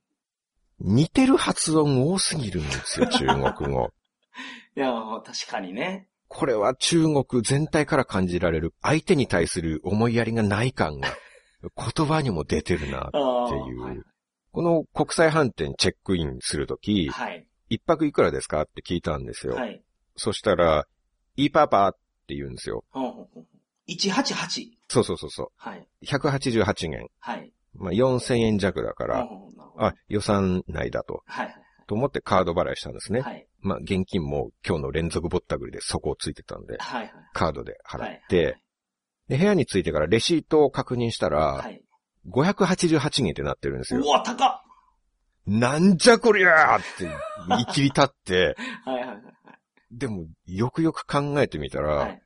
[0.81, 3.91] 似てる発音多すぎるんですよ、 中国語。
[4.77, 4.93] いや、
[5.25, 6.09] 確かにね。
[6.29, 11.09] これは中国全体から感じられる相手に対する思いやりがない感が
[11.97, 13.09] 言葉にも出てるな。
[13.09, 13.99] っていうはい。
[14.51, 17.47] この国際飯店チェックインするとき、はい。
[17.71, 18.63] 一泊いくらですか？
[18.63, 19.55] って聞いたんですよ。
[19.55, 19.83] はい。
[20.17, 20.87] そしたら、
[21.37, 21.93] いいパパっ
[22.27, 22.85] て言うんですよ。
[22.91, 23.47] ほんほんほんほん
[23.89, 24.71] 188。
[24.89, 25.79] そうそうそうそはい。
[26.03, 26.05] う。
[26.05, 27.09] 188元。
[27.21, 27.53] はい。
[27.75, 29.29] まあ、4000円弱だから、
[29.79, 31.23] あ、予算内だと。
[31.27, 31.57] はいはい
[31.89, 33.21] と思ってカード払いしたんですね。
[33.21, 33.47] はい。
[33.61, 37.03] まあ、現金も今日の連続ぼったくりで底をついてたんで、はい。
[37.03, 37.13] はい。
[37.35, 38.21] カードで払はい。
[38.25, 38.57] って、
[39.29, 41.83] で、部屋に着いてからレシートを確認したら、はい。
[42.31, 44.01] 588円ってなってるんですよ。
[44.01, 44.63] うわ、高っ
[45.45, 47.11] なんじゃこりゃーって
[47.49, 49.23] 言い切り立って、 はいはいはい
[49.93, 52.09] でも、よくよく考えてみたら、はい。
[52.09, 52.23] はい。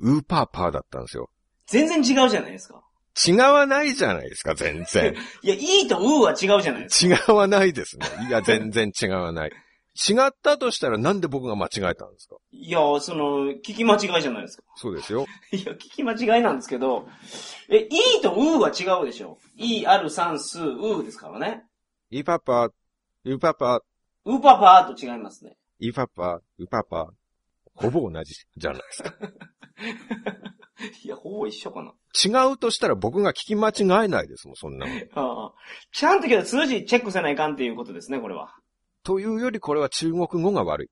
[0.00, 1.30] ウーパーパーだったんですよ。
[1.66, 2.82] 全然違うじゃないですか。
[3.26, 5.14] 違わないじゃないですか、全然。
[5.42, 7.24] いや、いいとうーは違うじゃないですか。
[7.30, 8.06] 違わないですね。
[8.28, 9.52] いや、全然違わない。
[9.96, 12.34] 違ったとしたらなんで僕が間違えたんですか？
[12.50, 14.64] いや、その、聞き間違いじゃないですか。
[14.74, 15.26] そうですよ。
[15.52, 17.08] いや、聞き間違いなんですけど、
[17.68, 19.38] え、いいとうーは違うでしょ？
[19.56, 21.64] いある算数、うーですからね。
[22.10, 22.70] ウーパーパー、
[23.26, 23.80] ウーパーパー、
[24.24, 25.56] うーパパーと違いますね。
[25.80, 27.06] ウーパーパー、ウーパーパー。
[27.74, 29.14] ほぼ同じじゃないですか。
[31.02, 31.92] いや、ほぼ一緒かな。
[32.14, 34.96] 違うとしたら僕が聞き間違えないですもん、そんなもん。
[35.14, 35.52] ああ
[35.92, 38.54] ちゃんとけど数字チェックせないかんっていうことですね、これは。
[39.02, 40.90] というよりこれは中国語が悪い。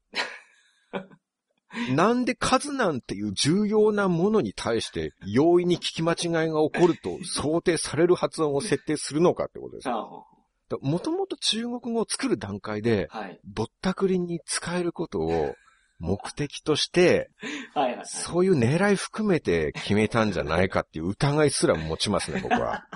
[1.94, 10.28] なんで数なんていう重要なものに対して容易に聞き間違いが起こると想定される発音を設定するのかってことですよ。
[10.28, 10.31] あ
[10.80, 13.40] もともと中国語を作る段階であはい。
[13.44, 15.54] ぼったくりに使えることを
[15.98, 17.30] 目的として、
[17.74, 18.06] はいはいはい。
[18.06, 22.86] そういう狙い含めて決めたんじゃないかっていう疑いすら持ちますね、僕は。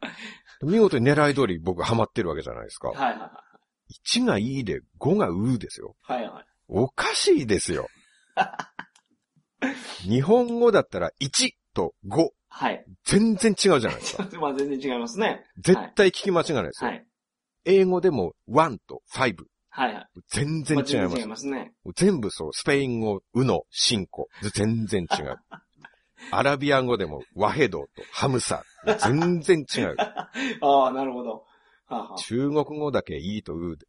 [0.62, 2.88] 見事に狙い通り僕ハマってるわけじゃないですか。
[2.88, 3.44] はいはいは
[4.06, 5.96] 1がいいで5がうですよ。
[6.08, 6.12] い。
[6.12, 6.44] はいはい。
[6.68, 7.88] おかしいですよ。
[10.02, 12.84] 日本語だったら1と5、はい。
[13.04, 14.28] 全然違うじゃないですか。
[14.40, 15.44] まあ全然違いますね。
[15.58, 16.90] 絶対聞き間違いないですよ。
[16.90, 17.06] はい。
[17.64, 19.36] 英語でも1と5、
[19.70, 20.08] はいはい。
[20.28, 21.10] 全然まあ違います。
[21.10, 21.74] 全然違いますね。
[21.94, 25.36] 全部そう、スペイン語、ウノ、シンコ、全然違う。
[26.32, 28.64] アラビア語でもワヘドとハムサ、
[29.00, 29.96] 全然違う。
[30.62, 31.30] ああ、なるほど。
[31.86, 33.86] はあはあ中国語だけいいとうで。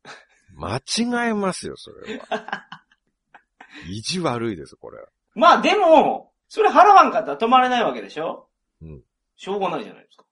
[0.55, 2.65] 間違えますよ、それは。
[3.89, 4.99] 意地悪いです、これ。
[5.35, 8.48] まあでも、それ払わんかったら止まれないわけでしょ？
[8.81, 9.01] うん。
[9.35, 10.25] しょうがないじゃないですか。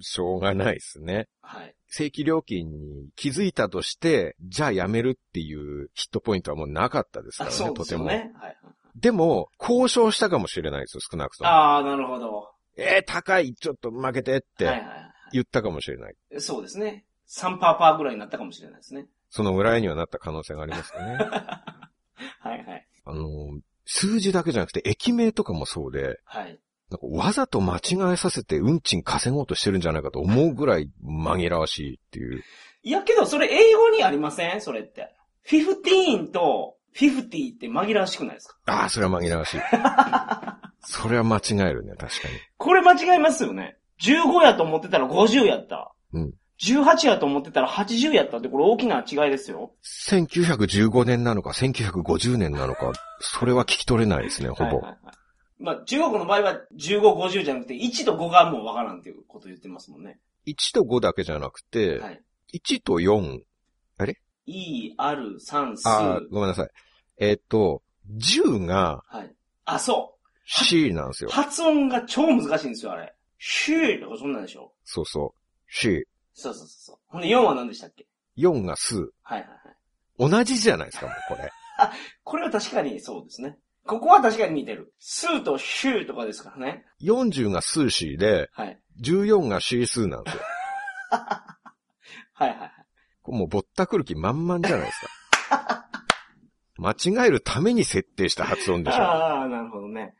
[0.00, 1.28] しょうがないですね。
[1.40, 1.74] はい。
[1.88, 8.08] 正規料金に気づいたとして、じゃあやめるっていうヒットポイントはもうなかったですかあ、らね、そうとても。
[8.08, 8.32] ですよね。
[8.36, 8.56] はい。
[8.96, 11.50] でも、交渉したかもしれないですよ、少なくとも。
[11.50, 12.50] ああ、なるほど。
[12.76, 14.94] えー、高い、ちょっと負けてってはいはいは
[15.32, 16.14] 言ったかもしれない。
[16.36, 16.40] い。
[16.40, 17.04] そうですね。
[17.28, 19.06] 3%パーパーぐらいになったかもしれないですね。
[19.30, 21.16] その裏にはなった可能性がありますよね。
[22.40, 22.88] はいはい。
[23.04, 26.58] あの、数字だけじゃなくて、駅名とかもそうで、はい。
[27.02, 32.42] わざと間違えさせて運賃稼ごうとしてるんじゃないかと思うぐらい紛らわしいっていう。
[32.82, 34.60] いやけど、それ英語にありません？
[34.60, 35.08] それって。
[35.50, 37.26] 15と50っ
[37.58, 38.56] て紛らわしくないですか？
[38.66, 39.60] ああ、それは紛らわしい。
[40.86, 42.34] それは間違えるね、確かに。
[42.58, 43.76] これ間違いますよね。
[44.02, 45.92] 15やと思ってたら50やった。
[46.12, 46.34] うん。
[46.60, 49.72] 18やと思ってたら80やったってこれ大きな違いですよ。
[50.18, 54.64] 1915年なのか、1950年なのか、それは聞き取れないですね、ほぼ。
[54.64, 54.98] はいはいはい。
[55.58, 60.18] まあ、中国の場合は15、50じゃなくて1と5がもうわからんっていうこと言ってますもんね。
[60.46, 62.22] 1と5だけじゃなくて、はい。
[62.54, 63.40] 1と4、
[64.46, 65.88] E、R、3、数。
[65.88, 66.68] ああ、ごめんなさい。
[67.18, 67.82] えーっと、
[68.18, 69.34] 10がはい。
[69.64, 71.28] あ、そ C なんですう。
[71.28, 71.30] よ。
[71.32, 73.14] 発音が超難しいんですよ、あれ。
[73.38, 75.40] シューとかそんなんでしょそうそう。
[75.68, 76.04] C。
[76.34, 76.96] そうそうそうそう。
[77.06, 78.96] ほんで4は何でしたっけ？4が数。
[79.22, 79.46] はいはいは
[80.28, 80.30] い。
[80.30, 81.50] 同じじゃないですか、もうこれ。
[82.22, 83.58] これは確かにそうですね。
[83.86, 84.94] ここは確かに似てる。
[84.98, 86.84] スーとシューとかですからね。
[87.02, 88.80] 40が数 C で、はい。
[89.02, 90.42] 14が C 数なんですよ。
[91.10, 92.70] はいはいはい。
[93.26, 95.00] もうぼったくる気満々じゃないです
[95.48, 95.88] か。
[96.76, 99.02] 間違えるために設定した発音でしょ。
[99.02, 100.14] ああ、なるほどね。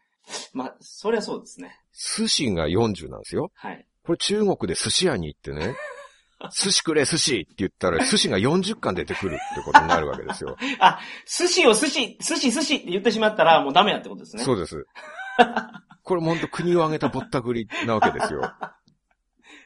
[0.53, 1.81] まあ、そりゃそうですね。
[1.93, 3.51] 寿司が40なんですよ。
[3.55, 3.87] はい。
[4.05, 5.75] これ中国で寿司屋に行ってね、
[6.53, 10.57] 寿司くれ寿司って言ったら寿司が40巻出てくるってことになるわけですよ。
[10.81, 14.43] あ、寿司を寿司、寿司寿司って言ってしまったらもうダメやってことですね。
[14.43, 14.87] そうです。
[16.03, 18.41] これも本当国を挙げたぼったくりなわけですよ。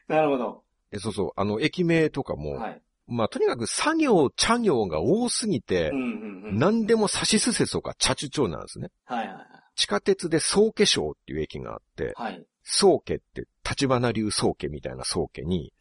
[0.06, 0.62] なるほど。
[0.92, 1.32] えそうそう。
[1.36, 2.82] あの、駅名とかも、はい。
[3.06, 6.58] まあ、とにかく作業、茶行が多すぎてうん、うんうん。
[6.58, 8.90] 何でも差しすせそか茶樹町なんですね。
[9.04, 9.36] はいはい
[9.78, 12.44] 地下鉄で宗家省っていう駅があって、はい。
[12.68, 12.70] はい。
[12.70, 15.72] 宗家って立花流宗家みたいな宗家に、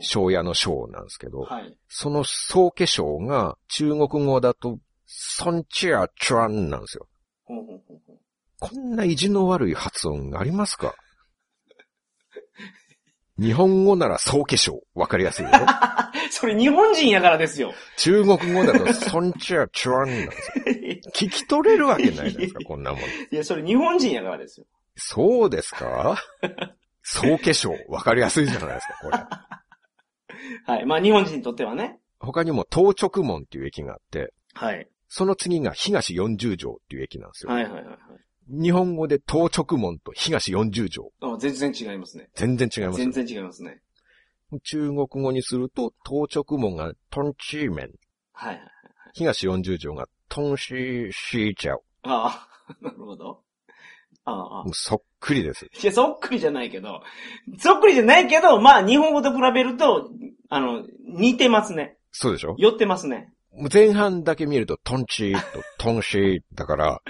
[0.00, 1.44] 庄屋の省なんですけど、う。
[1.44, 1.76] はい。
[1.88, 7.06] その宗家省が中国語だと、ソンチアチュアンなんですよ。
[7.44, 8.18] ほうほうほうほう。
[8.60, 10.94] こんな意地の悪い発音ありますか？
[13.38, 14.82] 日本語なら宗家省。
[14.94, 15.50] わかりやすいよ。
[16.30, 17.72] それ日本人やからですよ。
[17.96, 20.64] 中国語だと、ソンチアチュアンなんですよ。
[21.14, 23.00] 聞き取れるわけないじゃないですか、こんなもん。
[23.00, 24.66] いや、それ日本人やからですよ。
[24.98, 26.16] そうですか？
[27.02, 27.72] 宗家省。
[27.88, 29.18] わかりやすいじゃないですか、これ。
[30.74, 30.86] はい。
[30.86, 32.00] まあ日本人にとってはね。
[32.20, 34.88] 他にも、東直門っていう駅があって、はい。
[35.08, 37.52] その次が東40条っていう駅なんですよ。
[37.52, 37.98] はいはいはいはい。
[38.50, 41.12] 日本語で東直門と東40条。
[41.20, 42.28] あ全然違いますね。
[42.34, 43.80] 全然違いますよ全然違いますね。
[44.64, 47.90] 中国語にすると、東直門がトンチーメン。
[48.32, 48.62] はいはい。
[49.14, 51.82] 東40条がトンシーシーチャオ。
[52.02, 53.42] ああ、 なるほど。
[54.28, 55.66] ああ、もうそっくりです。
[55.66, 57.02] いや、そっくりじゃないけど、
[57.58, 60.10] そっくりじゃないけど、まあ、日本語と比べると、
[60.48, 61.96] あの、似てますね。
[62.12, 62.54] そうでしょ？
[62.58, 63.32] 寄ってますね。
[63.72, 65.40] 前半だけ見るとトンチーと
[65.78, 67.00] トンシーだから、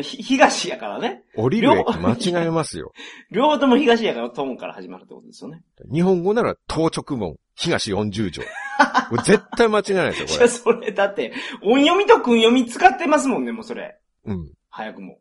[0.00, 1.22] ひ東やからね。
[1.36, 2.92] 降りる駅間違えますよ。
[3.30, 5.60] 両 両方とも東やからトンから始まるってことですよね。
[5.92, 8.42] 日本語なら東直門、東40条。
[9.24, 10.48] 絶対間違いないですよ、いや、これ。
[10.48, 13.98] それ、だって、音読みと訓読み使ってますもんね、もうそれ。
[14.24, 14.52] うん。
[14.70, 15.18] 早くも。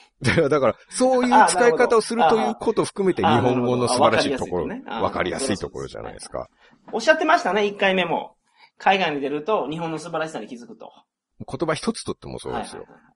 [0.22, 6.48] だから、だからそういう使い方をするということを含めて日あ本語の素晴らしいところ、わかりやすいところじゃないですか。
[6.92, 8.36] おっしゃってましたね、一回目も。
[8.78, 10.90] 海外に出ると、日本の素晴らしさに気づくと。
[11.40, 12.82] 言葉一つとってもそうですよ。
[12.82, 13.08] はいはいはい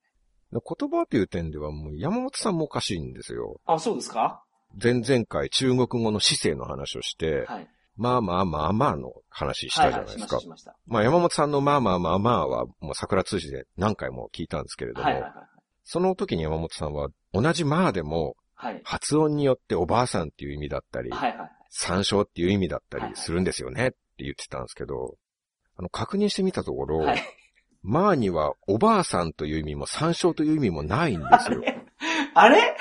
[0.52, 3.58] 言葉という点ではもう山本さんもおかしいんですよ。
[3.64, 4.42] あ、そうですか？
[4.82, 7.68] 前々回中国語の姿勢の話をして、はい。
[7.96, 10.36] まあまあまあまあの話したじゃないですか。
[10.36, 15.08] はいはい、しまあ山本さんのまあまあまあまあはもう桜通じで何回も聞いたんですけれどた。
[15.08, 15.46] も、はいはいはい。
[15.84, 18.80] その時に山本さんは同じまあでもはい。
[18.84, 21.10] 発音によっておばあさんっていう意味だったり。
[21.74, 25.16] 参照っていう意味だったりするんですよねって言ってたんですけど、
[25.78, 27.22] あの確認してみたところ、はい。
[27.82, 31.62] まあにはおばあさんという意味も参照という意味もないんですよ。
[32.34, 32.76] あれ？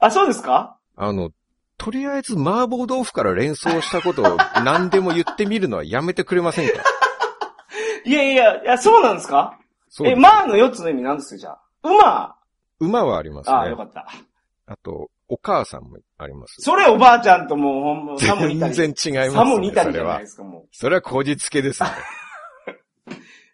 [0.00, 0.76] あ、そうですか？
[0.96, 1.30] あの、
[1.78, 6.82] とりあえず麻婆豆腐から連想したことを 何でも言ってみるのはやめてくれませんか？
[8.04, 9.56] いやいやいや、そうなんですか？
[10.04, 10.16] え。
[10.16, 11.60] まあの4つの意味なんですよ、じゃあ。
[11.84, 12.36] 馬
[12.86, 13.84] 馬はありますああ、ねよか。
[13.84, 14.06] った。
[14.66, 16.56] あと、お母さんもあります。
[16.60, 18.94] それおばあちゃんともうほんま、さも似た全り。
[18.94, 19.68] 然違いますさもね。
[19.68, 20.00] 似たりじ。
[20.00, 21.88] ゃないですか、もそれはこじつけですね。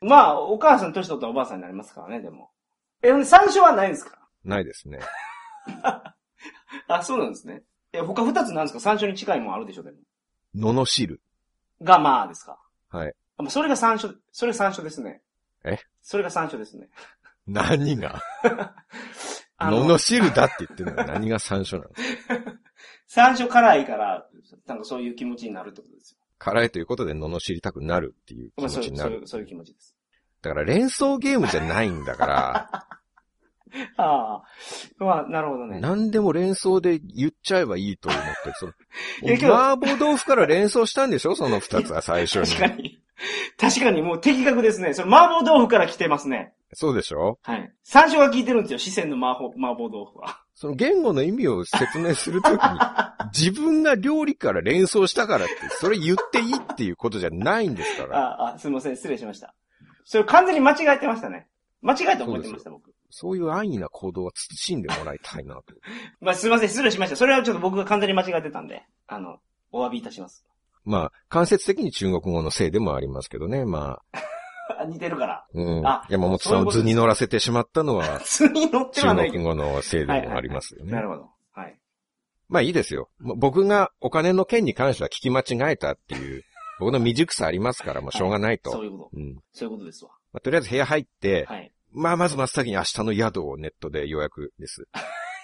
[0.03, 0.07] う。
[0.07, 2.51] まあ、お母さん年取ったらおばあさんになりますからね、でも。
[3.03, 4.19] え、参照はないんですか？
[4.45, 4.99] ないですね。
[6.89, 7.63] あ、そうなんですね。
[7.93, 8.81] え、他二つなんですか？
[8.81, 9.99] 山椒に近いもんあるでしょ、でも。
[10.55, 11.21] ののしる。
[11.83, 12.59] が、まあですか。
[12.91, 13.15] はい。
[13.49, 15.23] それが山椒、それが山椒ですね。
[15.65, 15.79] え？
[16.03, 16.89] それが山椒ですね。
[17.49, 18.23] 何が？
[19.61, 21.91] あののしるだって言ってるのは何が山椒なの？
[23.09, 24.27] 山椒辛いから、
[24.67, 26.19] なんかそういう気持ちになるってことですよ。
[26.39, 29.27] 辛いということで罵りたくなるっていう気まあ持そうそういう、ちになる。
[29.27, 29.97] そういう気持ちです。
[30.43, 32.71] だから連想ゲームじゃないんだから、
[33.97, 34.45] ああ。
[34.99, 35.81] まあ、なるほどね。
[35.81, 38.73] 何でも連想で言っちゃえばいいと思って、その、
[39.57, 41.35] 麻婆豆腐から連想したんでしょ？
[41.35, 42.47] その二つは最初に。
[42.47, 43.03] 確かに。
[43.59, 44.95] 確かにもう的確ですね。
[44.95, 46.55] それ麻婆豆腐から来てますね。
[46.75, 47.39] そうでしょ？
[47.43, 47.73] はい。
[47.85, 48.79] 山椒が効いてるんですよ。
[48.79, 50.43] 四川の麻婆麻婆豆腐は。
[50.55, 52.79] その言語の意味を説明するときに、
[53.33, 58.19] 自分が料理から連想したからって、それ言っていいっていうことじゃないんですから。
[58.19, 58.97] ああ、すみません。
[58.97, 59.55] 失礼しました。
[60.05, 61.49] それ完全に間違えてましたね。
[61.81, 62.93] 間違えて覚えてました、僕。
[63.11, 65.63] そういう安易な行動は慎んでもらいたいなと。
[66.21, 66.69] まあ、すみません。
[66.69, 67.17] 失礼しました。
[67.17, 69.39] それはちょっと僕が完全に間違えてたんで、あの、
[69.71, 70.45] お詫びいたします。
[70.85, 73.65] まあ、間接的に中国語のせいでもありますけどね。
[73.65, 74.23] まあ、あ
[74.89, 75.47] 似てるから。
[75.53, 76.07] うんあ。
[76.09, 79.45] 山本さんを図に乗らせてしまったのは、 普通に乗っては中ないけど。
[79.45, 80.93] 国語のせいでもありますよね。
[80.93, 81.31] なるほど。
[81.53, 81.79] はい。
[82.49, 83.11] まあいいですよ。
[83.21, 86.45] 僕がお金の件に関しては聞き間違えたっていう、
[86.81, 88.71] 僕の未熟さありますから、もうしょうがないと。
[88.71, 89.11] そういうこと。
[89.15, 89.39] うん。
[89.53, 90.13] そういうことですわ。
[90.33, 91.73] まあ、とりあえず部屋入って、はい。
[91.93, 94.87] まあまず真っ先に明日の宿をネットで予約です。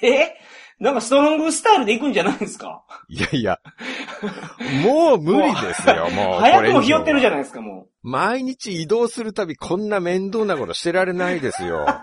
[0.03, 0.35] え？
[0.81, 2.85] なんかストロングスタイルで行くんじゃないですか？
[3.09, 3.61] いやいや、
[4.85, 6.41] もう無理ですよ、もう。
[6.41, 7.33] 早くもひよってるじゃん。
[7.33, 11.87] ないですか、も毎日移動するたびこんな面倒なことしてられないですよ。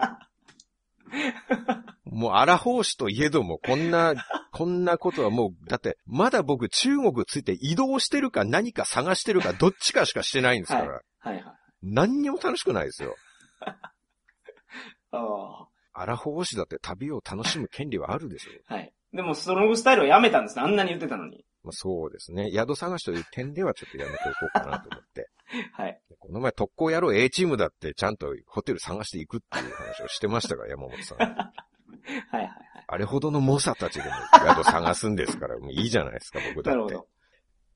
[2.05, 4.13] もう荒法師といえども、こんな、
[4.51, 10.85] こんなことはもう、だって、まだ僕中国ついて移動してるか何か探してるかどっちかしかしてないんですから。
[10.87, 11.03] う。
[11.19, 11.43] はいはい。
[11.83, 13.15] 何にも楽しくないですよ。
[15.11, 18.63] あ荒法師だって旅を楽しむ権利はあるでしょう。
[18.67, 18.73] あ。
[18.75, 18.93] はい。
[19.13, 20.63] でもストロングスタイルはやめたんですね。
[20.63, 21.45] あんなに言ってたのに。
[21.63, 22.49] まあ、そうですね。
[22.51, 25.29] 宿探しという点ではちょっとやめておこうかなと思って。
[25.73, 26.01] はい。
[26.19, 31.17] この前特攻野郎 A チームだってちゃんとホテル探していくっていう話をしてましたから、山本さん。
[31.19, 32.51] はいはいはい。
[32.87, 34.15] あれほどの猛者たちでも
[34.55, 36.69] 宿探すんですから、もういいじゃないですか、僕だって。
[36.71, 37.07] なるほど。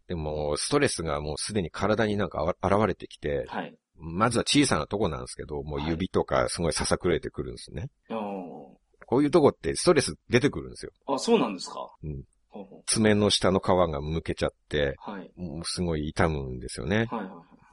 [0.08, 3.76] でも、ストレスがもうすでに体になんか現れてきて、はい。
[3.98, 7.90] まずは小さなとこなんですけど、もう指とかすごいささくれてくるんですね。
[8.10, 8.78] お
[9.08, 10.92] こういうとこってストレス出てくるんですよ。
[11.08, 11.90] ーあ、そうなんですか？
[12.04, 12.24] うん。
[12.50, 15.32] ほうほ爪の下の皮がむけちゃって、うはい。
[15.36, 17.08] もうすごい痛むんですよね。
[17.12, 17.28] はいはい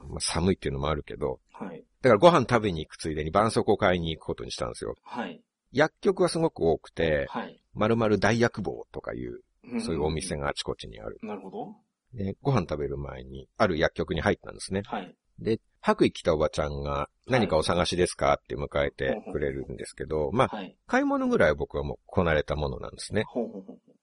[0.09, 1.39] まあ、寒いっていうのもあるけど。
[1.53, 1.67] はい。
[1.69, 1.83] はい。
[2.01, 4.95] だからご飯食べに行くついでに絆創膏買いに行くことにしたんですよ。
[5.03, 5.41] はい。
[5.71, 7.59] 薬局はすごく多くて、はい。
[7.73, 9.39] 〇〇大薬房とかいう、
[9.77, 10.35] んそういうお店。
[10.35, 11.17] があちこちにある。
[11.23, 11.75] なるほど。
[12.13, 14.83] で、ご飯食べる前に、ある薬局に入ったんですね。
[14.85, 15.15] はい。
[15.39, 20.75] で、白衣着たおばちゃんが、何かお探しですかって迎えてくれるんですけど、まあ、はい。
[20.87, 23.25] 買い物ぐらいは僕はもうこなれたものなんですね。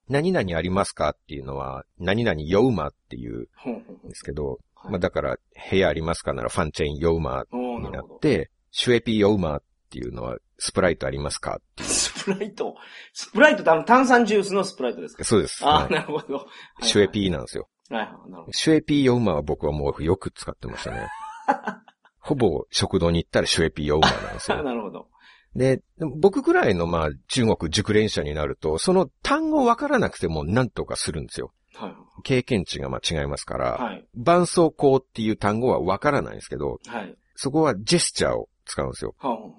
[0.09, 5.37] 何々ありますかっていうのは、何々ヨウマっていうんですけど、はいまあだから、
[5.70, 8.01] 部屋ありますかならファンチェンヨウマにな。
[8.01, 12.74] って、シュエピーヨウマっていうのは、スプライトありますかスプライト？
[13.12, 15.22] スプライトってあの炭酸ジュースのスプライトですか？
[15.22, 15.24] う。
[15.24, 15.64] そうです。
[15.66, 16.35] ああ、はいなるほど。
[16.35, 16.47] は
[16.83, 17.68] いシュエピーなんですよ。
[17.91, 18.53] はいはい、なるほど。
[18.53, 21.09] シュエピーヨウマは僕はもうよく使ってましたね。
[22.20, 24.62] ほぼ食堂に行ったらシュエピーヨウマなんですよ。
[24.64, 25.09] なるほど。
[25.57, 31.53] で、僕くらいのまあ中国熟練者になると、その単語わからなくても何とかするんですよ。
[31.74, 32.22] はい。
[32.22, 34.07] 経験値がまあ違いますから、はい。
[34.14, 37.16] 絆創膏っていう単語はわからないんですけど、はい。
[37.34, 39.14] そこはジェスチャーを使うんですよ。
[39.18, 39.51] はあは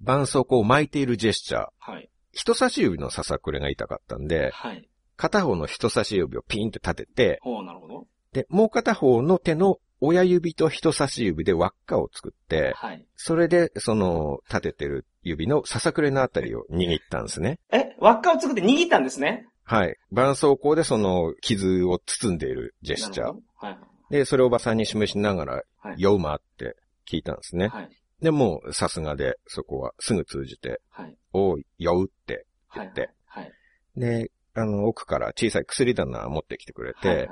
[0.00, 1.60] 絆創膏を巻いているジェスチャー。
[1.62, 2.10] あはい。
[2.32, 4.89] 人差し指のささくれが痛かったんで、はい。
[5.20, 8.06] 片方の人差し指をピンって立てて、ほう、なるほど。
[8.32, 13.04] で、もう片方の手の親指と人差し指で輪っかを作って、はい。
[13.16, 17.58] それで、その、立ててる指のささくれのあたりを握ったんですね。
[17.70, 19.46] え、輪っかを作って握ったんですね。
[19.62, 19.94] はい。
[20.08, 23.34] 絆創膏でその傷を包んでいるジェスチャー。
[23.56, 23.78] はい。
[24.08, 25.96] で、それをおばさんに示しながら、はい。
[25.98, 27.68] ヨウマって聞いたんですね。
[27.68, 27.90] はい。
[28.22, 31.14] で、もうさすがで、そこはすぐ通じて、はい。
[31.34, 32.86] おい、酔うってはい。
[32.86, 33.52] 言って、はい。
[33.96, 37.16] で、あの、奥から小さい薬棚持ってきてくれて、はい。
[37.18, 37.28] はい。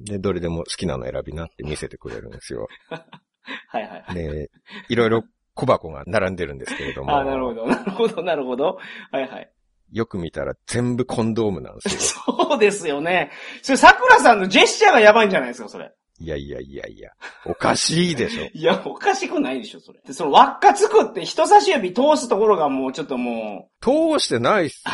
[0.00, 2.68] で、どれでも好きなの選びなって見せてくれるんですよ。
[2.88, 3.82] はい。
[3.82, 4.02] はい。
[4.06, 4.14] はい。
[4.14, 4.50] で、
[4.88, 5.24] いろいろ
[5.54, 7.66] 小箱が並んでるんですけれども、あなるほど。
[7.66, 8.22] なるほど。
[8.22, 8.78] なるほど。
[9.12, 9.28] はい。
[9.28, 9.50] はい。
[9.92, 12.22] よく見たら全部コンドームなんですよ。
[12.48, 13.30] そうですよね。
[13.62, 15.92] それ、桜さんのジェスチャーがやばいんじゃないですか、それ。
[16.22, 17.10] いやいやいやいや、
[17.46, 18.44] おかしいでしょ。
[18.52, 20.00] いや、おかしくないでしょ、それ。
[20.06, 24.92] で、その輪っか作って人差し指通すところがもうちょっとも通してないっすよ。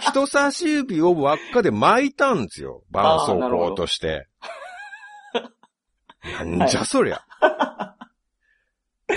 [0.00, 2.82] 人差し指を輪っかで巻いたんですよ。
[2.92, 4.26] 絆創膏として。
[6.46, 7.20] なんじゃそりゃ。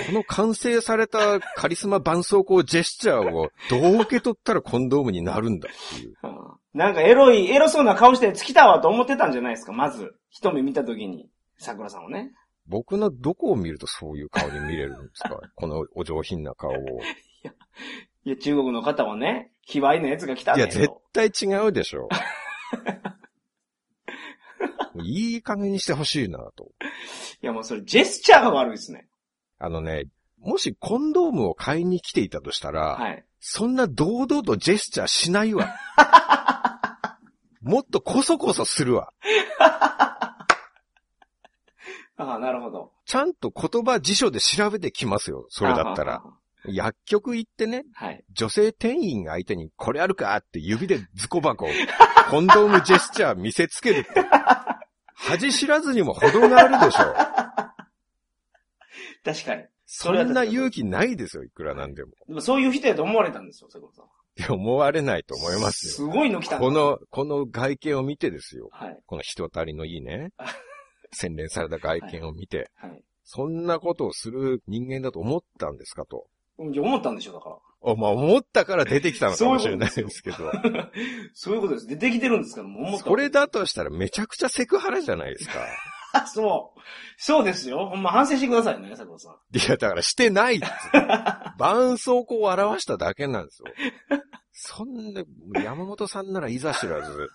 [0.06, 6.14] この完成されたカリスマ絆創膏ジェスチャーをどう受け取ったらコンドームになるんだっていう。
[6.22, 6.32] う ん
[6.72, 10.14] なんかエロい、エロそうな顔して尽きたわと思ってたんじゃないですか、まず。
[10.30, 12.32] 一目見たときに、桜さんをね。
[12.66, 15.38] 僕のどこを見るとそういう顔に見れるんですか？
[15.54, 16.74] このお上品な顔を。
[18.24, 20.66] いや、中国の方はね、卑猥なやつが来たんいや。
[20.66, 22.08] 絶対違うでしょ。
[25.02, 26.70] いい加減にしてほしいなと。
[27.42, 29.08] いや、もうそれジェスチャーが悪いですね。
[29.58, 30.04] あのね、
[30.38, 33.24] もしコンドームを買いに来ていたとしたら、はい。
[33.40, 35.74] そんな堂々とジェスチャーしないわ。
[37.60, 39.12] もっとコソコソするわ。
[42.16, 42.92] ああ、なるほど。
[43.04, 45.46] ちゃんと言葉辞書で調べてきますよ。
[45.48, 46.22] それだったら。
[46.66, 48.24] 薬局行ってね、はい。
[48.32, 50.36] 女性店員が相手にこれあるか？
[50.36, 51.66] って指でズコ箱、
[52.30, 54.24] コンドームジェスチャー見せつけるって。
[55.14, 57.14] 恥知らずにも程があるでしょ。
[59.24, 59.64] 確かに。
[59.86, 62.12] そんな勇気ないですよ、いくらなんでも。
[62.26, 64.06] でもそういう人やと思われたんですよ、桜さん。
[64.38, 65.92] いや思われないと思いますよ。
[65.92, 68.68] すごいの来たこの、この外見を見てですよ。
[68.72, 68.98] はい。
[69.06, 70.46] この人当たりのいいねあ、
[71.12, 73.02] 洗練された外見を見て、はい。
[73.24, 76.26] そんなことをする人間だと思ったんですかと。
[76.70, 77.56] 思ったんでしょ、だから。
[77.84, 80.36] おまあ、思ったから出てきたのかもしれないですけど。
[81.34, 81.86] そういうことです。
[81.88, 83.04] 出てきてるんですから、思った。
[83.04, 85.54] それだとしたらめちゃくちゃセクハラじゃないですか。
[86.12, 86.80] あ、 そう。
[87.16, 87.88] そうですよ。
[87.88, 89.56] ほんま反省してくださいね、桜さん。
[89.56, 90.98] いや、だからしてないっつって
[91.58, 93.66] 絆創膏を表しただけなんですよ。
[94.52, 95.22] そんな、
[95.62, 97.30] 山本さんならいざ知らず、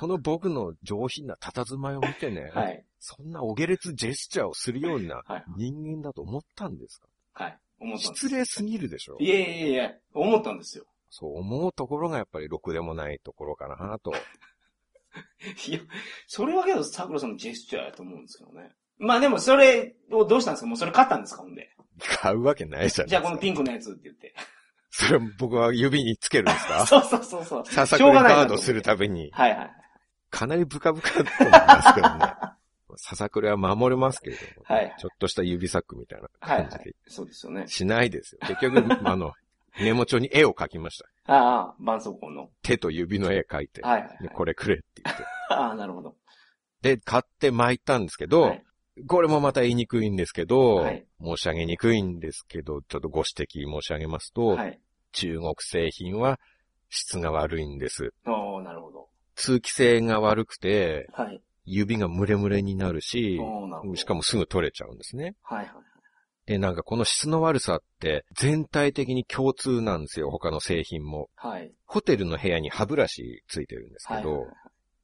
[0.00, 2.84] この僕の上品な佇まいを見てね、はい。
[2.98, 5.44] そんなお下劣ジェスチャーをするようなはい。
[5.56, 6.98] 人間だと思ったんです
[7.34, 7.44] か？
[7.44, 7.58] はい。
[7.80, 8.26] 思ったんです。
[8.26, 10.84] 失礼すぎるでしょいえいえいえ、思ったんですよ。
[11.10, 14.12] そう思うところがやっぱりろくでもないところかなと。
[15.68, 15.78] いや、
[16.26, 18.70] それはけど桜さんのジェスチャーやと思うんですけどね。
[18.98, 20.66] まあでもそれをどうしたんですか？
[20.66, 21.70] もうそれ買ったんですかほんで。
[22.20, 23.06] 買うわけないじゃないですか。
[23.08, 24.34] じゃあこのピンクのやつって言って。
[24.90, 26.86] それ僕は指につけるんですか？
[26.86, 27.66] そうそうそうそう。
[27.66, 29.70] ささくれガードするたびに、はいはい。
[30.30, 32.34] かなりブカブカだと思いますけどね。
[32.96, 36.94] ささくれは守れますけれども、はいちょっとした指サックみたいなはい感じで、はい。
[37.08, 37.66] そうですよね。
[37.68, 38.40] しないですよ。
[38.46, 39.32] 結局、 あの、
[39.80, 41.32] メモ帳に絵を描きました。
[41.32, 42.50] ああ、絆創膏の。
[42.62, 44.18] 手と指の絵描いて、はいはい、はい。
[44.22, 45.24] でこれくれって言って。
[45.50, 46.16] ああ、なるほど。
[46.82, 48.64] で、買って巻いたんですけど、はい
[49.08, 54.78] これもまた言いにくいんですけど、はい申し上げにくいんですけど、ちょっとご指摘申し上げますと、はい。
[55.12, 56.38] 中国製品は
[56.90, 58.12] 質が悪いんです。
[58.26, 59.08] おー、なるほど。
[59.34, 61.42] 通気性が悪くて、はい。
[61.64, 63.40] 指がムレムレになるし。
[63.96, 65.34] しかもすぐ取れちゃうんですね。
[65.42, 65.68] はいはい。
[66.46, 71.30] で、なんかこの質の悪さって全体的に共通なんですよ、他の製品も。
[71.36, 71.72] はい。
[71.86, 74.54] ホテルの部屋に歯ブラシついてるんですけど、はいはいはい。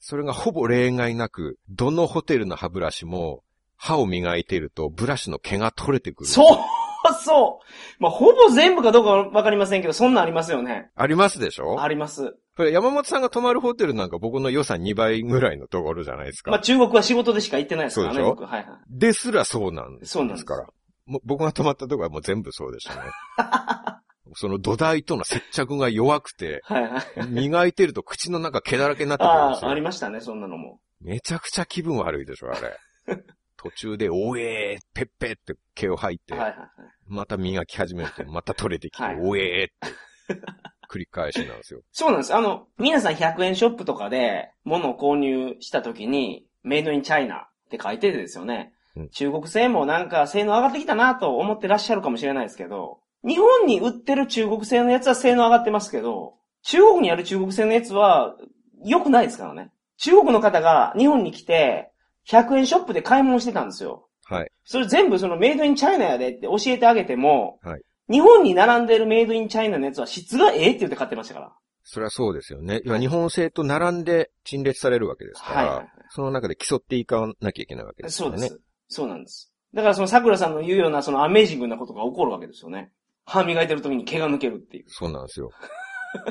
[0.01, 3.43] それがほぼ例外なく、どのホテルの歯ブラシも
[3.77, 6.29] 歯を磨いているとブラシの毛が取れてくる。
[6.29, 6.59] そう
[7.25, 10.91] そうまあ、ほぼ全部かどうかわかりませんけど、そんなんありますよね。
[10.95, 11.81] ありますでしょ？
[11.81, 12.37] あります。
[12.61, 16.51] これ山本さんが泊まるホテルなんか僕の予算2倍ぐらいのところじゃないですか。
[16.51, 18.35] まあ、中国は仕事でしか行ってないですからね、そうでしょ？
[18.35, 18.45] 僕。
[18.47, 18.79] はいはい。
[18.89, 20.13] ですらそうなんです。
[20.13, 20.67] そうなんですから。
[21.07, 23.01] もう僕が泊まったところはもう全部そうでしたね。
[24.37, 27.27] その土台との接着が弱くて、はいはい。
[27.31, 29.85] 磨いてると口の中毛だらけになってくるんですああ、ありよ。
[29.85, 30.81] ましたね、そんなのも。
[31.01, 33.25] めちゃくちゃ気分悪いでしょ、あれ。
[33.57, 36.69] 途中で、おえー、ペッペって毛を吐いて、はいはいはい。
[37.09, 40.41] また磨き始めると、また取れてきて、はいおえーって、
[40.91, 41.81] 繰り返しなんですよ。
[41.93, 42.35] そうなんです。
[42.35, 48.73] あの、皆さん100円ショップとかで物を購入した時に、メイドインチャイナって書いててですよね。
[48.97, 58.35] うん中国製もなんか性能上がってきたなと思ってらっしゃるかもしれないですけど、日本に売ってる中国製のやつは性能上がってますけど、中国にある中国製のやつは
[58.85, 59.71] 良くないですからね。
[59.97, 61.93] 中国の方が日本に来て、
[62.27, 64.09] 100円ショップで買い物してたんですよ。
[64.25, 64.51] はい。
[64.65, 71.53] それ全部そのメイドインチャイナやでって教えてあげても、はい日本に並んでるメイドインチャイナのやつは質がええって言って買ってましたから。
[71.85, 72.81] それはそうですよね。
[72.85, 78.39] 要は日本製と並んで陳列されるわけですから、はいはいはいその中で競っていかなきゃいけないわけですよね。
[78.39, 78.61] そうです。
[78.89, 79.53] そうなんです。
[79.73, 82.91] だからその桜さんの言うようなそのアメージングなことが起こるわけですよね。
[83.25, 84.87] 歯磨いてる時に毛が抜けるっていう。
[84.89, 85.51] そうなんですよ。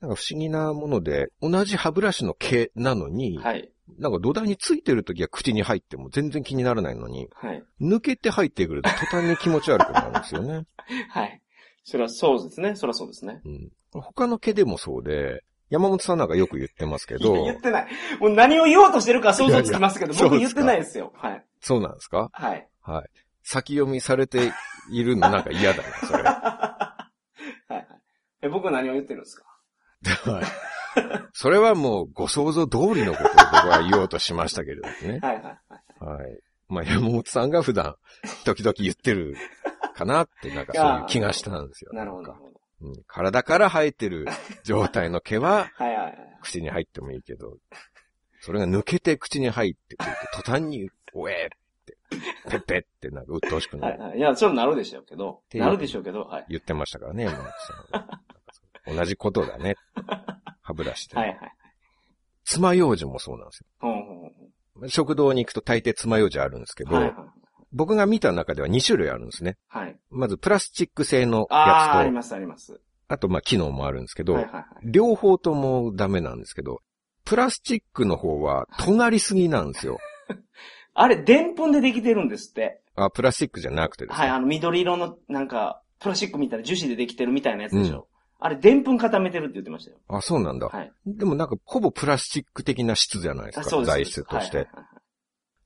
[0.00, 3.70] なんか不思議なもので、同じ歯ブラシの毛なのに、はい。
[3.98, 7.62] なんか土台についてる時は口に入っても全然気にならないのに、はい。
[7.80, 10.66] 抜けて入ってくると途端に気持ち悪くなるんですよね。
[11.10, 11.40] はい。
[11.84, 12.74] それはそうですね。
[12.76, 13.40] それはそうですね。
[13.44, 17.86] うん、他の毛でもそうで、山本さんなんかよく言ってますけど、言ってない。
[18.20, 21.12] もう何を言おうとしてるか想像つきますけど、いやいや僕言ってないですよ。
[21.16, 21.44] はい。
[21.60, 22.28] そうなんですか？
[22.32, 22.68] はい。
[22.82, 23.08] はい。
[23.42, 24.52] 先読みされて
[24.90, 26.22] いるのなんか嫌だな、それ。
[26.26, 27.08] は
[27.70, 27.86] いはい。
[28.42, 29.44] え、僕は何を言ってるんですか？
[30.30, 30.44] はい。
[31.32, 35.18] それはもうご想像通りのことを僕は言おうとしましたけれどもね。
[35.22, 36.22] はいはいはい。
[36.22, 36.40] はい。
[36.68, 37.96] まあ山本さんが普段、
[38.44, 39.36] 時々言ってる
[39.94, 41.92] かなって、なんかそういう気がしたんですよ。
[41.92, 42.34] なるほど。
[42.82, 44.26] うん、体から生えてる
[44.64, 45.70] 状態の毛は。
[46.42, 47.56] 口に入ってもいいけど、
[48.40, 51.98] それが抜けて口に入ってくると途端に、おえーって、
[52.50, 54.18] ペッペッってなんか鬱陶しくなるはいはい。
[54.18, 55.40] いや、それなるでしょうけど。
[55.54, 56.46] なるでしょうけど、はい。
[56.50, 57.44] 言ってましたからね、山本
[57.92, 58.35] さん
[58.86, 59.76] 同じことだね。
[60.62, 61.16] 歯ブラシで。
[61.16, 61.38] はいはい。
[62.44, 64.24] 爪楊枝もそうなんですほんほんほん
[64.82, 64.88] よ。
[64.88, 67.14] 食堂に行くと大抵爪楊枝あるんですけど、はいはい。
[67.72, 69.56] 僕が見た中では2種類あるんですね。
[69.68, 69.96] はい。
[70.10, 72.80] まずプラスチック製のああ、あやつと、りますあります。
[73.08, 74.64] あとまあ機能もあるんですけど、はいはいはい。
[74.84, 76.80] 両方ともダメなんですけど、
[77.24, 79.98] プラスチックの方は尖りすぎなんですよ。
[80.94, 82.80] あれ、でんぷんでできてるんですって。
[82.94, 84.34] あ、プラスチックじゃなくてですはい、ね。
[84.34, 88.08] あの、緑色の、なんか、プラスチックみたいな樹脂でできてるみたいなやつでしょ。
[88.38, 89.98] あれ、でんぷん固めてるって言ってましたよ。
[90.08, 90.68] あ、そうなんだ。
[90.68, 90.92] はい。
[91.06, 93.60] でもなんかほぼプラスチック的な質じゃないですか。
[93.62, 93.90] あそうです。
[93.90, 94.58] 材質として。
[94.58, 94.86] はいはいはい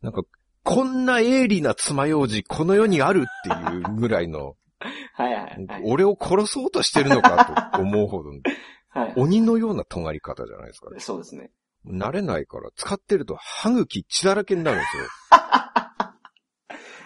[0.03, 0.23] なんか、
[0.63, 4.57] こんな鋭利な爪楊枝この世にあるっていうぐらいの、
[5.15, 5.83] はいはいはい。
[5.85, 8.31] 俺を殺そうとしてるのかと思うほど、
[8.89, 9.13] はい。
[9.17, 10.89] 鬼のような尖り方じゃないですか。
[10.99, 11.51] そうですね。
[11.87, 15.05] 慣れないから使ってると歯茎血だらけになるんですよ。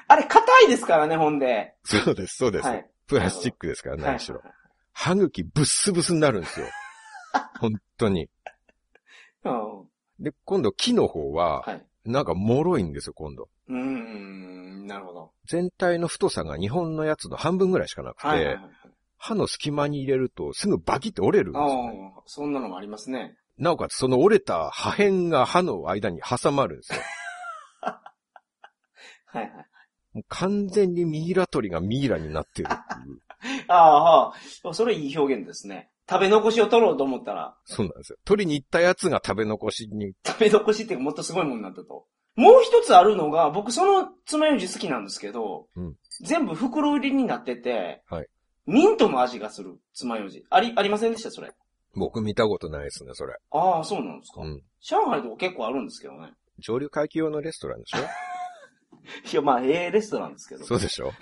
[0.07, 1.75] あれ、硬いですからね、ほんで。
[1.85, 2.69] そうです、そうです。
[2.69, 2.91] はい。
[3.07, 4.41] プラスチックですから、はい何しろ。
[4.95, 6.67] 歯茎ブッスブスになるんですよ。
[7.61, 8.29] 本当に。
[9.45, 9.89] うん
[10.21, 11.87] で、今度木の方は、はい。
[12.05, 13.49] なんか脆いんですよ、今度。
[13.69, 15.33] うーん、なるほど。
[15.47, 18.65] 全体の太さが日本のやつの半分ぐらいしかなくて、はいはいはい。
[19.17, 22.15] 歯の隙間に入れるとすぐバキって折れるんですあよ、ね。
[22.17, 23.37] あ、そんなのもありますね。
[23.59, 27.01] なおかつその折れた破片が歯の間に挟まるんですよ。
[27.83, 29.51] はいはい。
[30.13, 33.21] もう完全にミイラ取りがミイラになってるっていう。
[33.69, 34.35] ああ、は
[34.65, 35.91] あ、それいい表現ですね。
[36.09, 38.19] 食べ残しを取ろうと思ったら、そうなんですよ。
[38.25, 42.07] 取りに行ったやつが食べ残しに、食べ残しっていうかもっとすごいものになったと。
[42.37, 48.27] もう一つあるのが、僕その爪楊枝好きなんですけど、うん全部袋売りになってて、はい
[48.67, 50.41] ミントの味がする爪楊枝。
[50.51, 51.53] あり、ありませんでしたそれ？
[51.97, 53.35] 僕見たことないですね、それ。
[53.51, 54.41] ああ、そうなんですか。
[54.43, 54.63] うん。
[54.81, 56.33] 上海とか結構あるんですけどね。
[56.59, 57.99] 上流階級用のレストランでしょ？
[59.33, 60.65] いや、まあ、ええレストランですけど。
[60.65, 61.13] そうでしょ、うん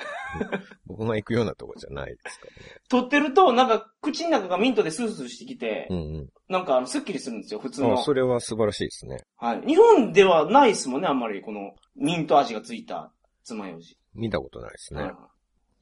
[0.86, 2.46] 僕が行くようなとこじゃないですか
[2.88, 6.02] 取ってると、なんか、口の中がミントでスースーしてきて、らね。
[6.02, 8.02] うんなんか、スッキリするんですよ、普通の。
[8.02, 9.18] それは素晴らしいですね。
[9.36, 9.62] はい。
[9.66, 13.10] 日本ではないですもんね、あんまり、この、ミント味がついた
[13.42, 13.84] 爪楊枝。
[14.14, 15.02] 見たことないですね。
[15.02, 15.14] はい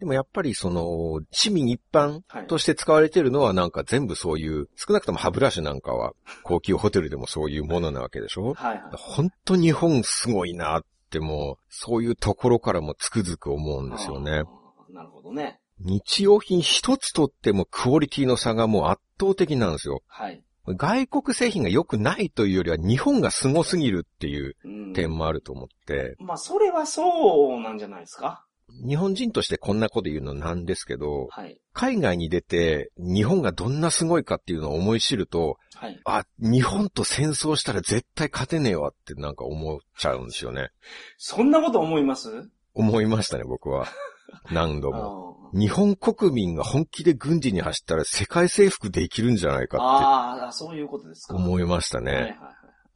[0.01, 8.93] でもやっぱりその、市民一般はいとして使われてるのはなんか全部そういう、少なくとも歯ブラシなんかは高級ホテルでもそういうものなわけでしょはいはい。
[8.95, 14.45] 本当日本すごいなってもう、そういうところからもつくづく思うんですよね。
[14.91, 15.61] なるほどね。
[15.81, 20.03] 日用品一つとってもクオリティの差がもう圧倒的なんですよ。
[20.07, 20.43] はい。
[20.67, 28.45] 外国製品が良くないというよりは日本が凄すぎるっていううん点もあると思って、まあ、それはそうなんじゃないですか。
[28.87, 31.59] 日本人としてこんなこと言うのなんですけど、はい。
[31.73, 36.01] 海外に出て日本がどんなすごいかっていうのを思い知ると、はい。
[36.05, 40.71] あ、日本と戦争したら絶対勝てねえわってなんか思っちゃうんですよね。
[41.19, 42.51] そんなこと思います？
[42.75, 43.87] 思いましたね、僕は。
[44.53, 45.37] 何度あも。
[45.55, 51.35] ー日本国民が本気で軍事に走ったら世界征服できるんじゃないかっあー、そういうことですか。
[51.35, 52.13] て思いましたね。
[52.13, 52.37] はいはいはい。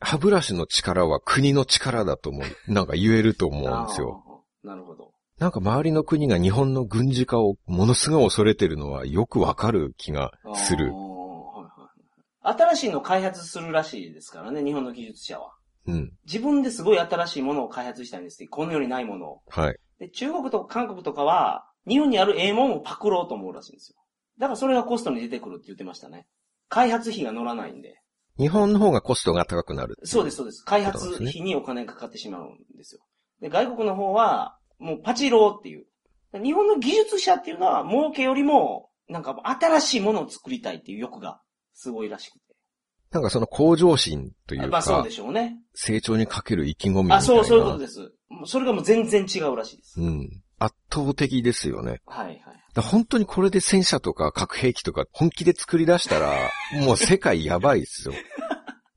[0.00, 2.72] 歯ブラシの力は国の力だと思う。
[2.72, 4.44] なんか言えると思うんですよ。
[4.62, 5.13] なるほど。
[5.44, 10.90] なんか周りの国が日本の軍事化をものすごい恐れてるのはよくわかる気がする
[12.40, 15.52] 新しいのを開発するらしいですからね、日本の技術者は。
[15.86, 16.12] うん。
[16.24, 19.42] 自分ですごい新しいものを開発したいんですって、この世にないものを。
[19.50, 19.76] はい。
[19.98, 23.96] で、中国とか韓国とかは、日本にあるええもんをパクろうと思うらしいんですよ。
[24.38, 26.26] だからそれがコストに出てくるって言ってましたね。
[26.70, 28.00] 開発費が乗らないんで。
[28.38, 29.96] 日本の方がコストが高くなる。
[30.04, 30.64] そうです、そうです。
[30.64, 33.02] 開発費にお金がかかってしまうんですよ。
[33.42, 35.86] で、外国の方は、もうパチローっていう。
[36.34, 41.40] 日本の技術者っていうのは、儲けよりも、なんか新しいものを作りたいっていう欲が
[41.72, 42.40] すごいらしくて。
[43.10, 45.56] なんかその向上心というかまあそうで、しょうね。
[45.74, 47.16] 成長にかける意気込みみたいな。
[47.16, 48.12] あ、そう、そういうことです。
[48.44, 50.00] それがもう全然違うらしいです。
[50.00, 50.42] うん。
[50.58, 52.02] 圧倒的ですよね。
[52.04, 52.40] はいはい。
[52.74, 56.50] だ本当にこれで戦車とか核兵器とか本気で作り出したら、
[56.84, 58.14] もう世界やばいですよ。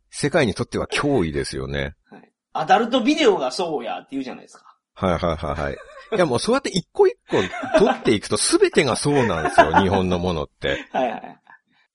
[0.10, 1.96] 世界にとっては脅威ですよね。
[2.10, 2.32] はい。
[2.52, 4.67] アダルトビデオがそうやって言うじゃないですか。
[5.00, 5.78] はいはいはいはい。
[6.16, 7.38] いやもうそうやって一個一個
[7.80, 10.86] 取っていくと全てがそうなんですよ、日本のものって。
[10.92, 11.38] はいはいはい。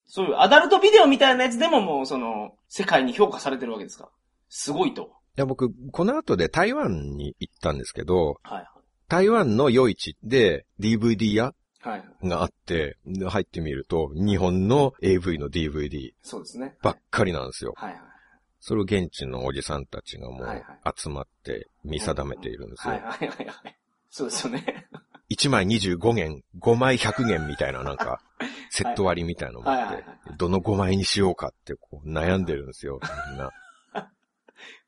[0.07, 4.05] そういうアダルトビデオみたいなやつでももうその、世界に評価されてるわけですか？
[4.05, 4.11] ら。
[4.51, 5.05] すごいと。
[5.05, 8.67] いや僕、この後で台湾に行ったんですけど、はい
[9.09, 11.53] 台湾の夜市で DVD 屋は
[11.85, 11.91] い。
[11.91, 12.29] はい。
[12.29, 12.97] があって、
[13.29, 16.77] 入ってみると、日本の AV の DVD そうですね。
[16.83, 17.75] ばっかりなんですよ。
[17.77, 18.03] はいはい。
[18.65, 20.65] それを現地のおじさんたちがもはいう
[20.97, 22.95] 集まって見定めているんですよ。
[22.95, 23.77] はいはいはいはい。
[24.09, 24.87] そうですよね。
[25.31, 28.21] 1枚25元、5枚100元みたいななんか、
[28.71, 30.05] セット割りみたいなのもあって
[30.37, 33.01] どの5枚にしようかってこう悩んでるんですよ、
[33.31, 33.51] みんな。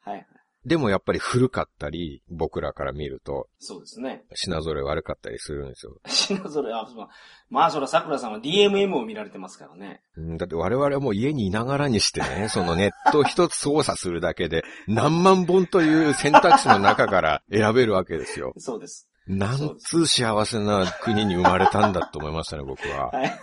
[0.04, 0.26] はい。
[0.66, 4.24] でもやっぱり古かったり、僕らから見るとそうですね。
[4.34, 5.96] 品揃え悪かったりするんですよ。
[6.06, 7.08] 品揃え、あ、そう
[7.50, 10.02] まあ、そら桜さんは DMM を見られてますからね。
[10.16, 18.54] うんだって我々はもう家にいながらにしてね、 そのネット一つ操作するだけで何万本という選択肢の中から 選べるわけですよ。
[18.56, 19.08] そうです。
[19.26, 23.08] なんつう幸せな国に生まれたんだと思いましたね、僕は。
[23.08, 23.40] はい。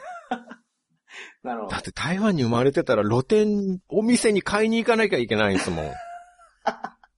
[1.44, 1.82] なるほどだっ。
[1.82, 5.92] て台湾に生まれてたら露店、お店に買いに行かなきゃいけないんですもん。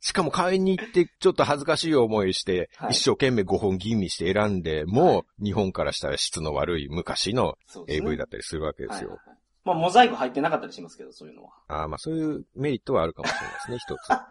[0.06, 7.56] しかも買いに行ってちょっと恥ずかしい思いして、はい一生懸命5本吟味して選んで、もう日本からしたら質の悪い昔の
[7.88, 9.12] AV だったりするわけですよ。
[9.12, 11.52] はいはいはいまあ、モザイク入ってなかったりしますけど、そういうのは。
[11.70, 14.10] ああまあそういうメリットはあるかもしれないですね、一つ。
[14.12, 14.28] は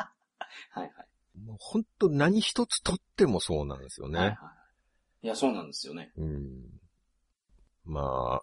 [0.77, 0.91] いはい。
[1.43, 4.19] もう本当何一つとってもそうなんですよね。
[4.19, 4.37] はいはい。
[5.27, 6.13] いや、そうなんですよね。
[6.19, 6.81] うん。
[7.87, 8.43] ま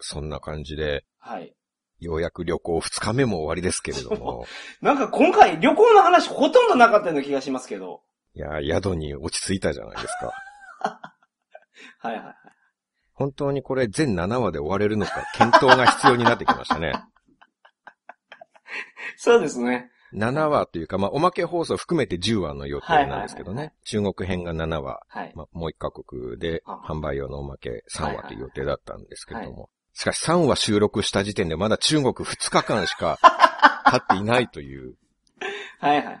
[0.00, 1.54] そんな感じで、はい。
[2.00, 4.46] ようやく旅行2日目も終わりですけれども、
[4.80, 8.02] なんか今回旅行の話ほとんどなかったような気がしますけど。
[8.34, 10.32] いや、宿に落ち着いたじゃないですか。
[12.00, 12.34] はいはいはい。
[13.12, 16.92] 本当にこれ全7話で終われるのか、検討が必要になってきましたね。
[19.16, 19.90] そうですね。
[20.14, 23.74] 7話というか、まあ、おまけ放送含めて10話の予定なんですけどはいはいね。
[23.84, 25.32] 中国編が7話、はい。
[25.34, 29.70] まあ、もう1カ国であ販売用のおまけ3話という予定だったんですけれどはいも。
[29.98, 33.18] しかし3話収録した時点でまだ中国2日間しか
[33.90, 34.94] 経っていないという、
[35.80, 36.18] はいはいはいは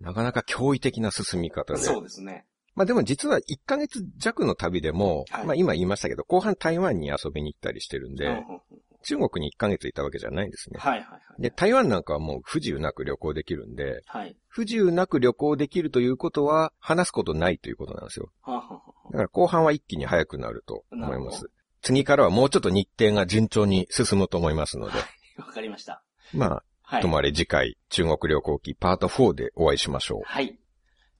[0.00, 1.78] なかなか驚異的な進み方で。
[1.78, 2.46] そうですね。
[2.74, 8.60] まあでも実は1ヶ月弱の旅でも、はいまあ今言いましたけど、後半台湾に遊びに行ったりしてるんで、うんうんうん
[9.04, 10.80] 中国に1ヶ月いたわけじゃないんですね。
[10.80, 11.42] はいはいはい。
[11.42, 14.36] で、台湾なんかはもう不自由なく旅行できるんで、はい。
[14.48, 18.32] 不自由なく旅行できるということは、話すことないということなんですよ。
[18.42, 21.48] はあはあはだから後半は一気に早くなると思います。
[21.82, 24.98] 次からはもうちょっと日程が順調に進むと思いますので、
[25.38, 26.02] あわかりました。
[26.32, 27.08] まあ、はいと。
[27.08, 30.22] もあれ次回、中国旅行記パート4でお会いしましょう。
[30.24, 30.58] はい。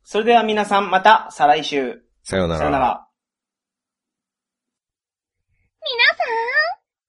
[0.03, 2.03] それでは皆さんまた再来週。
[2.23, 2.59] さようなら。
[2.59, 3.09] さよなら。
[5.81, 6.27] 皆さん、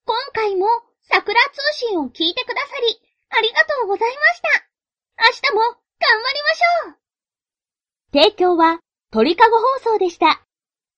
[0.05, 0.67] 今回も
[1.01, 4.69] 桜通信を聞いてくださり、ありがとうございました。
[5.17, 6.99] 明日も頑張りましょう
[8.13, 8.79] 提供は
[9.11, 10.48] 鳥かご放送でした。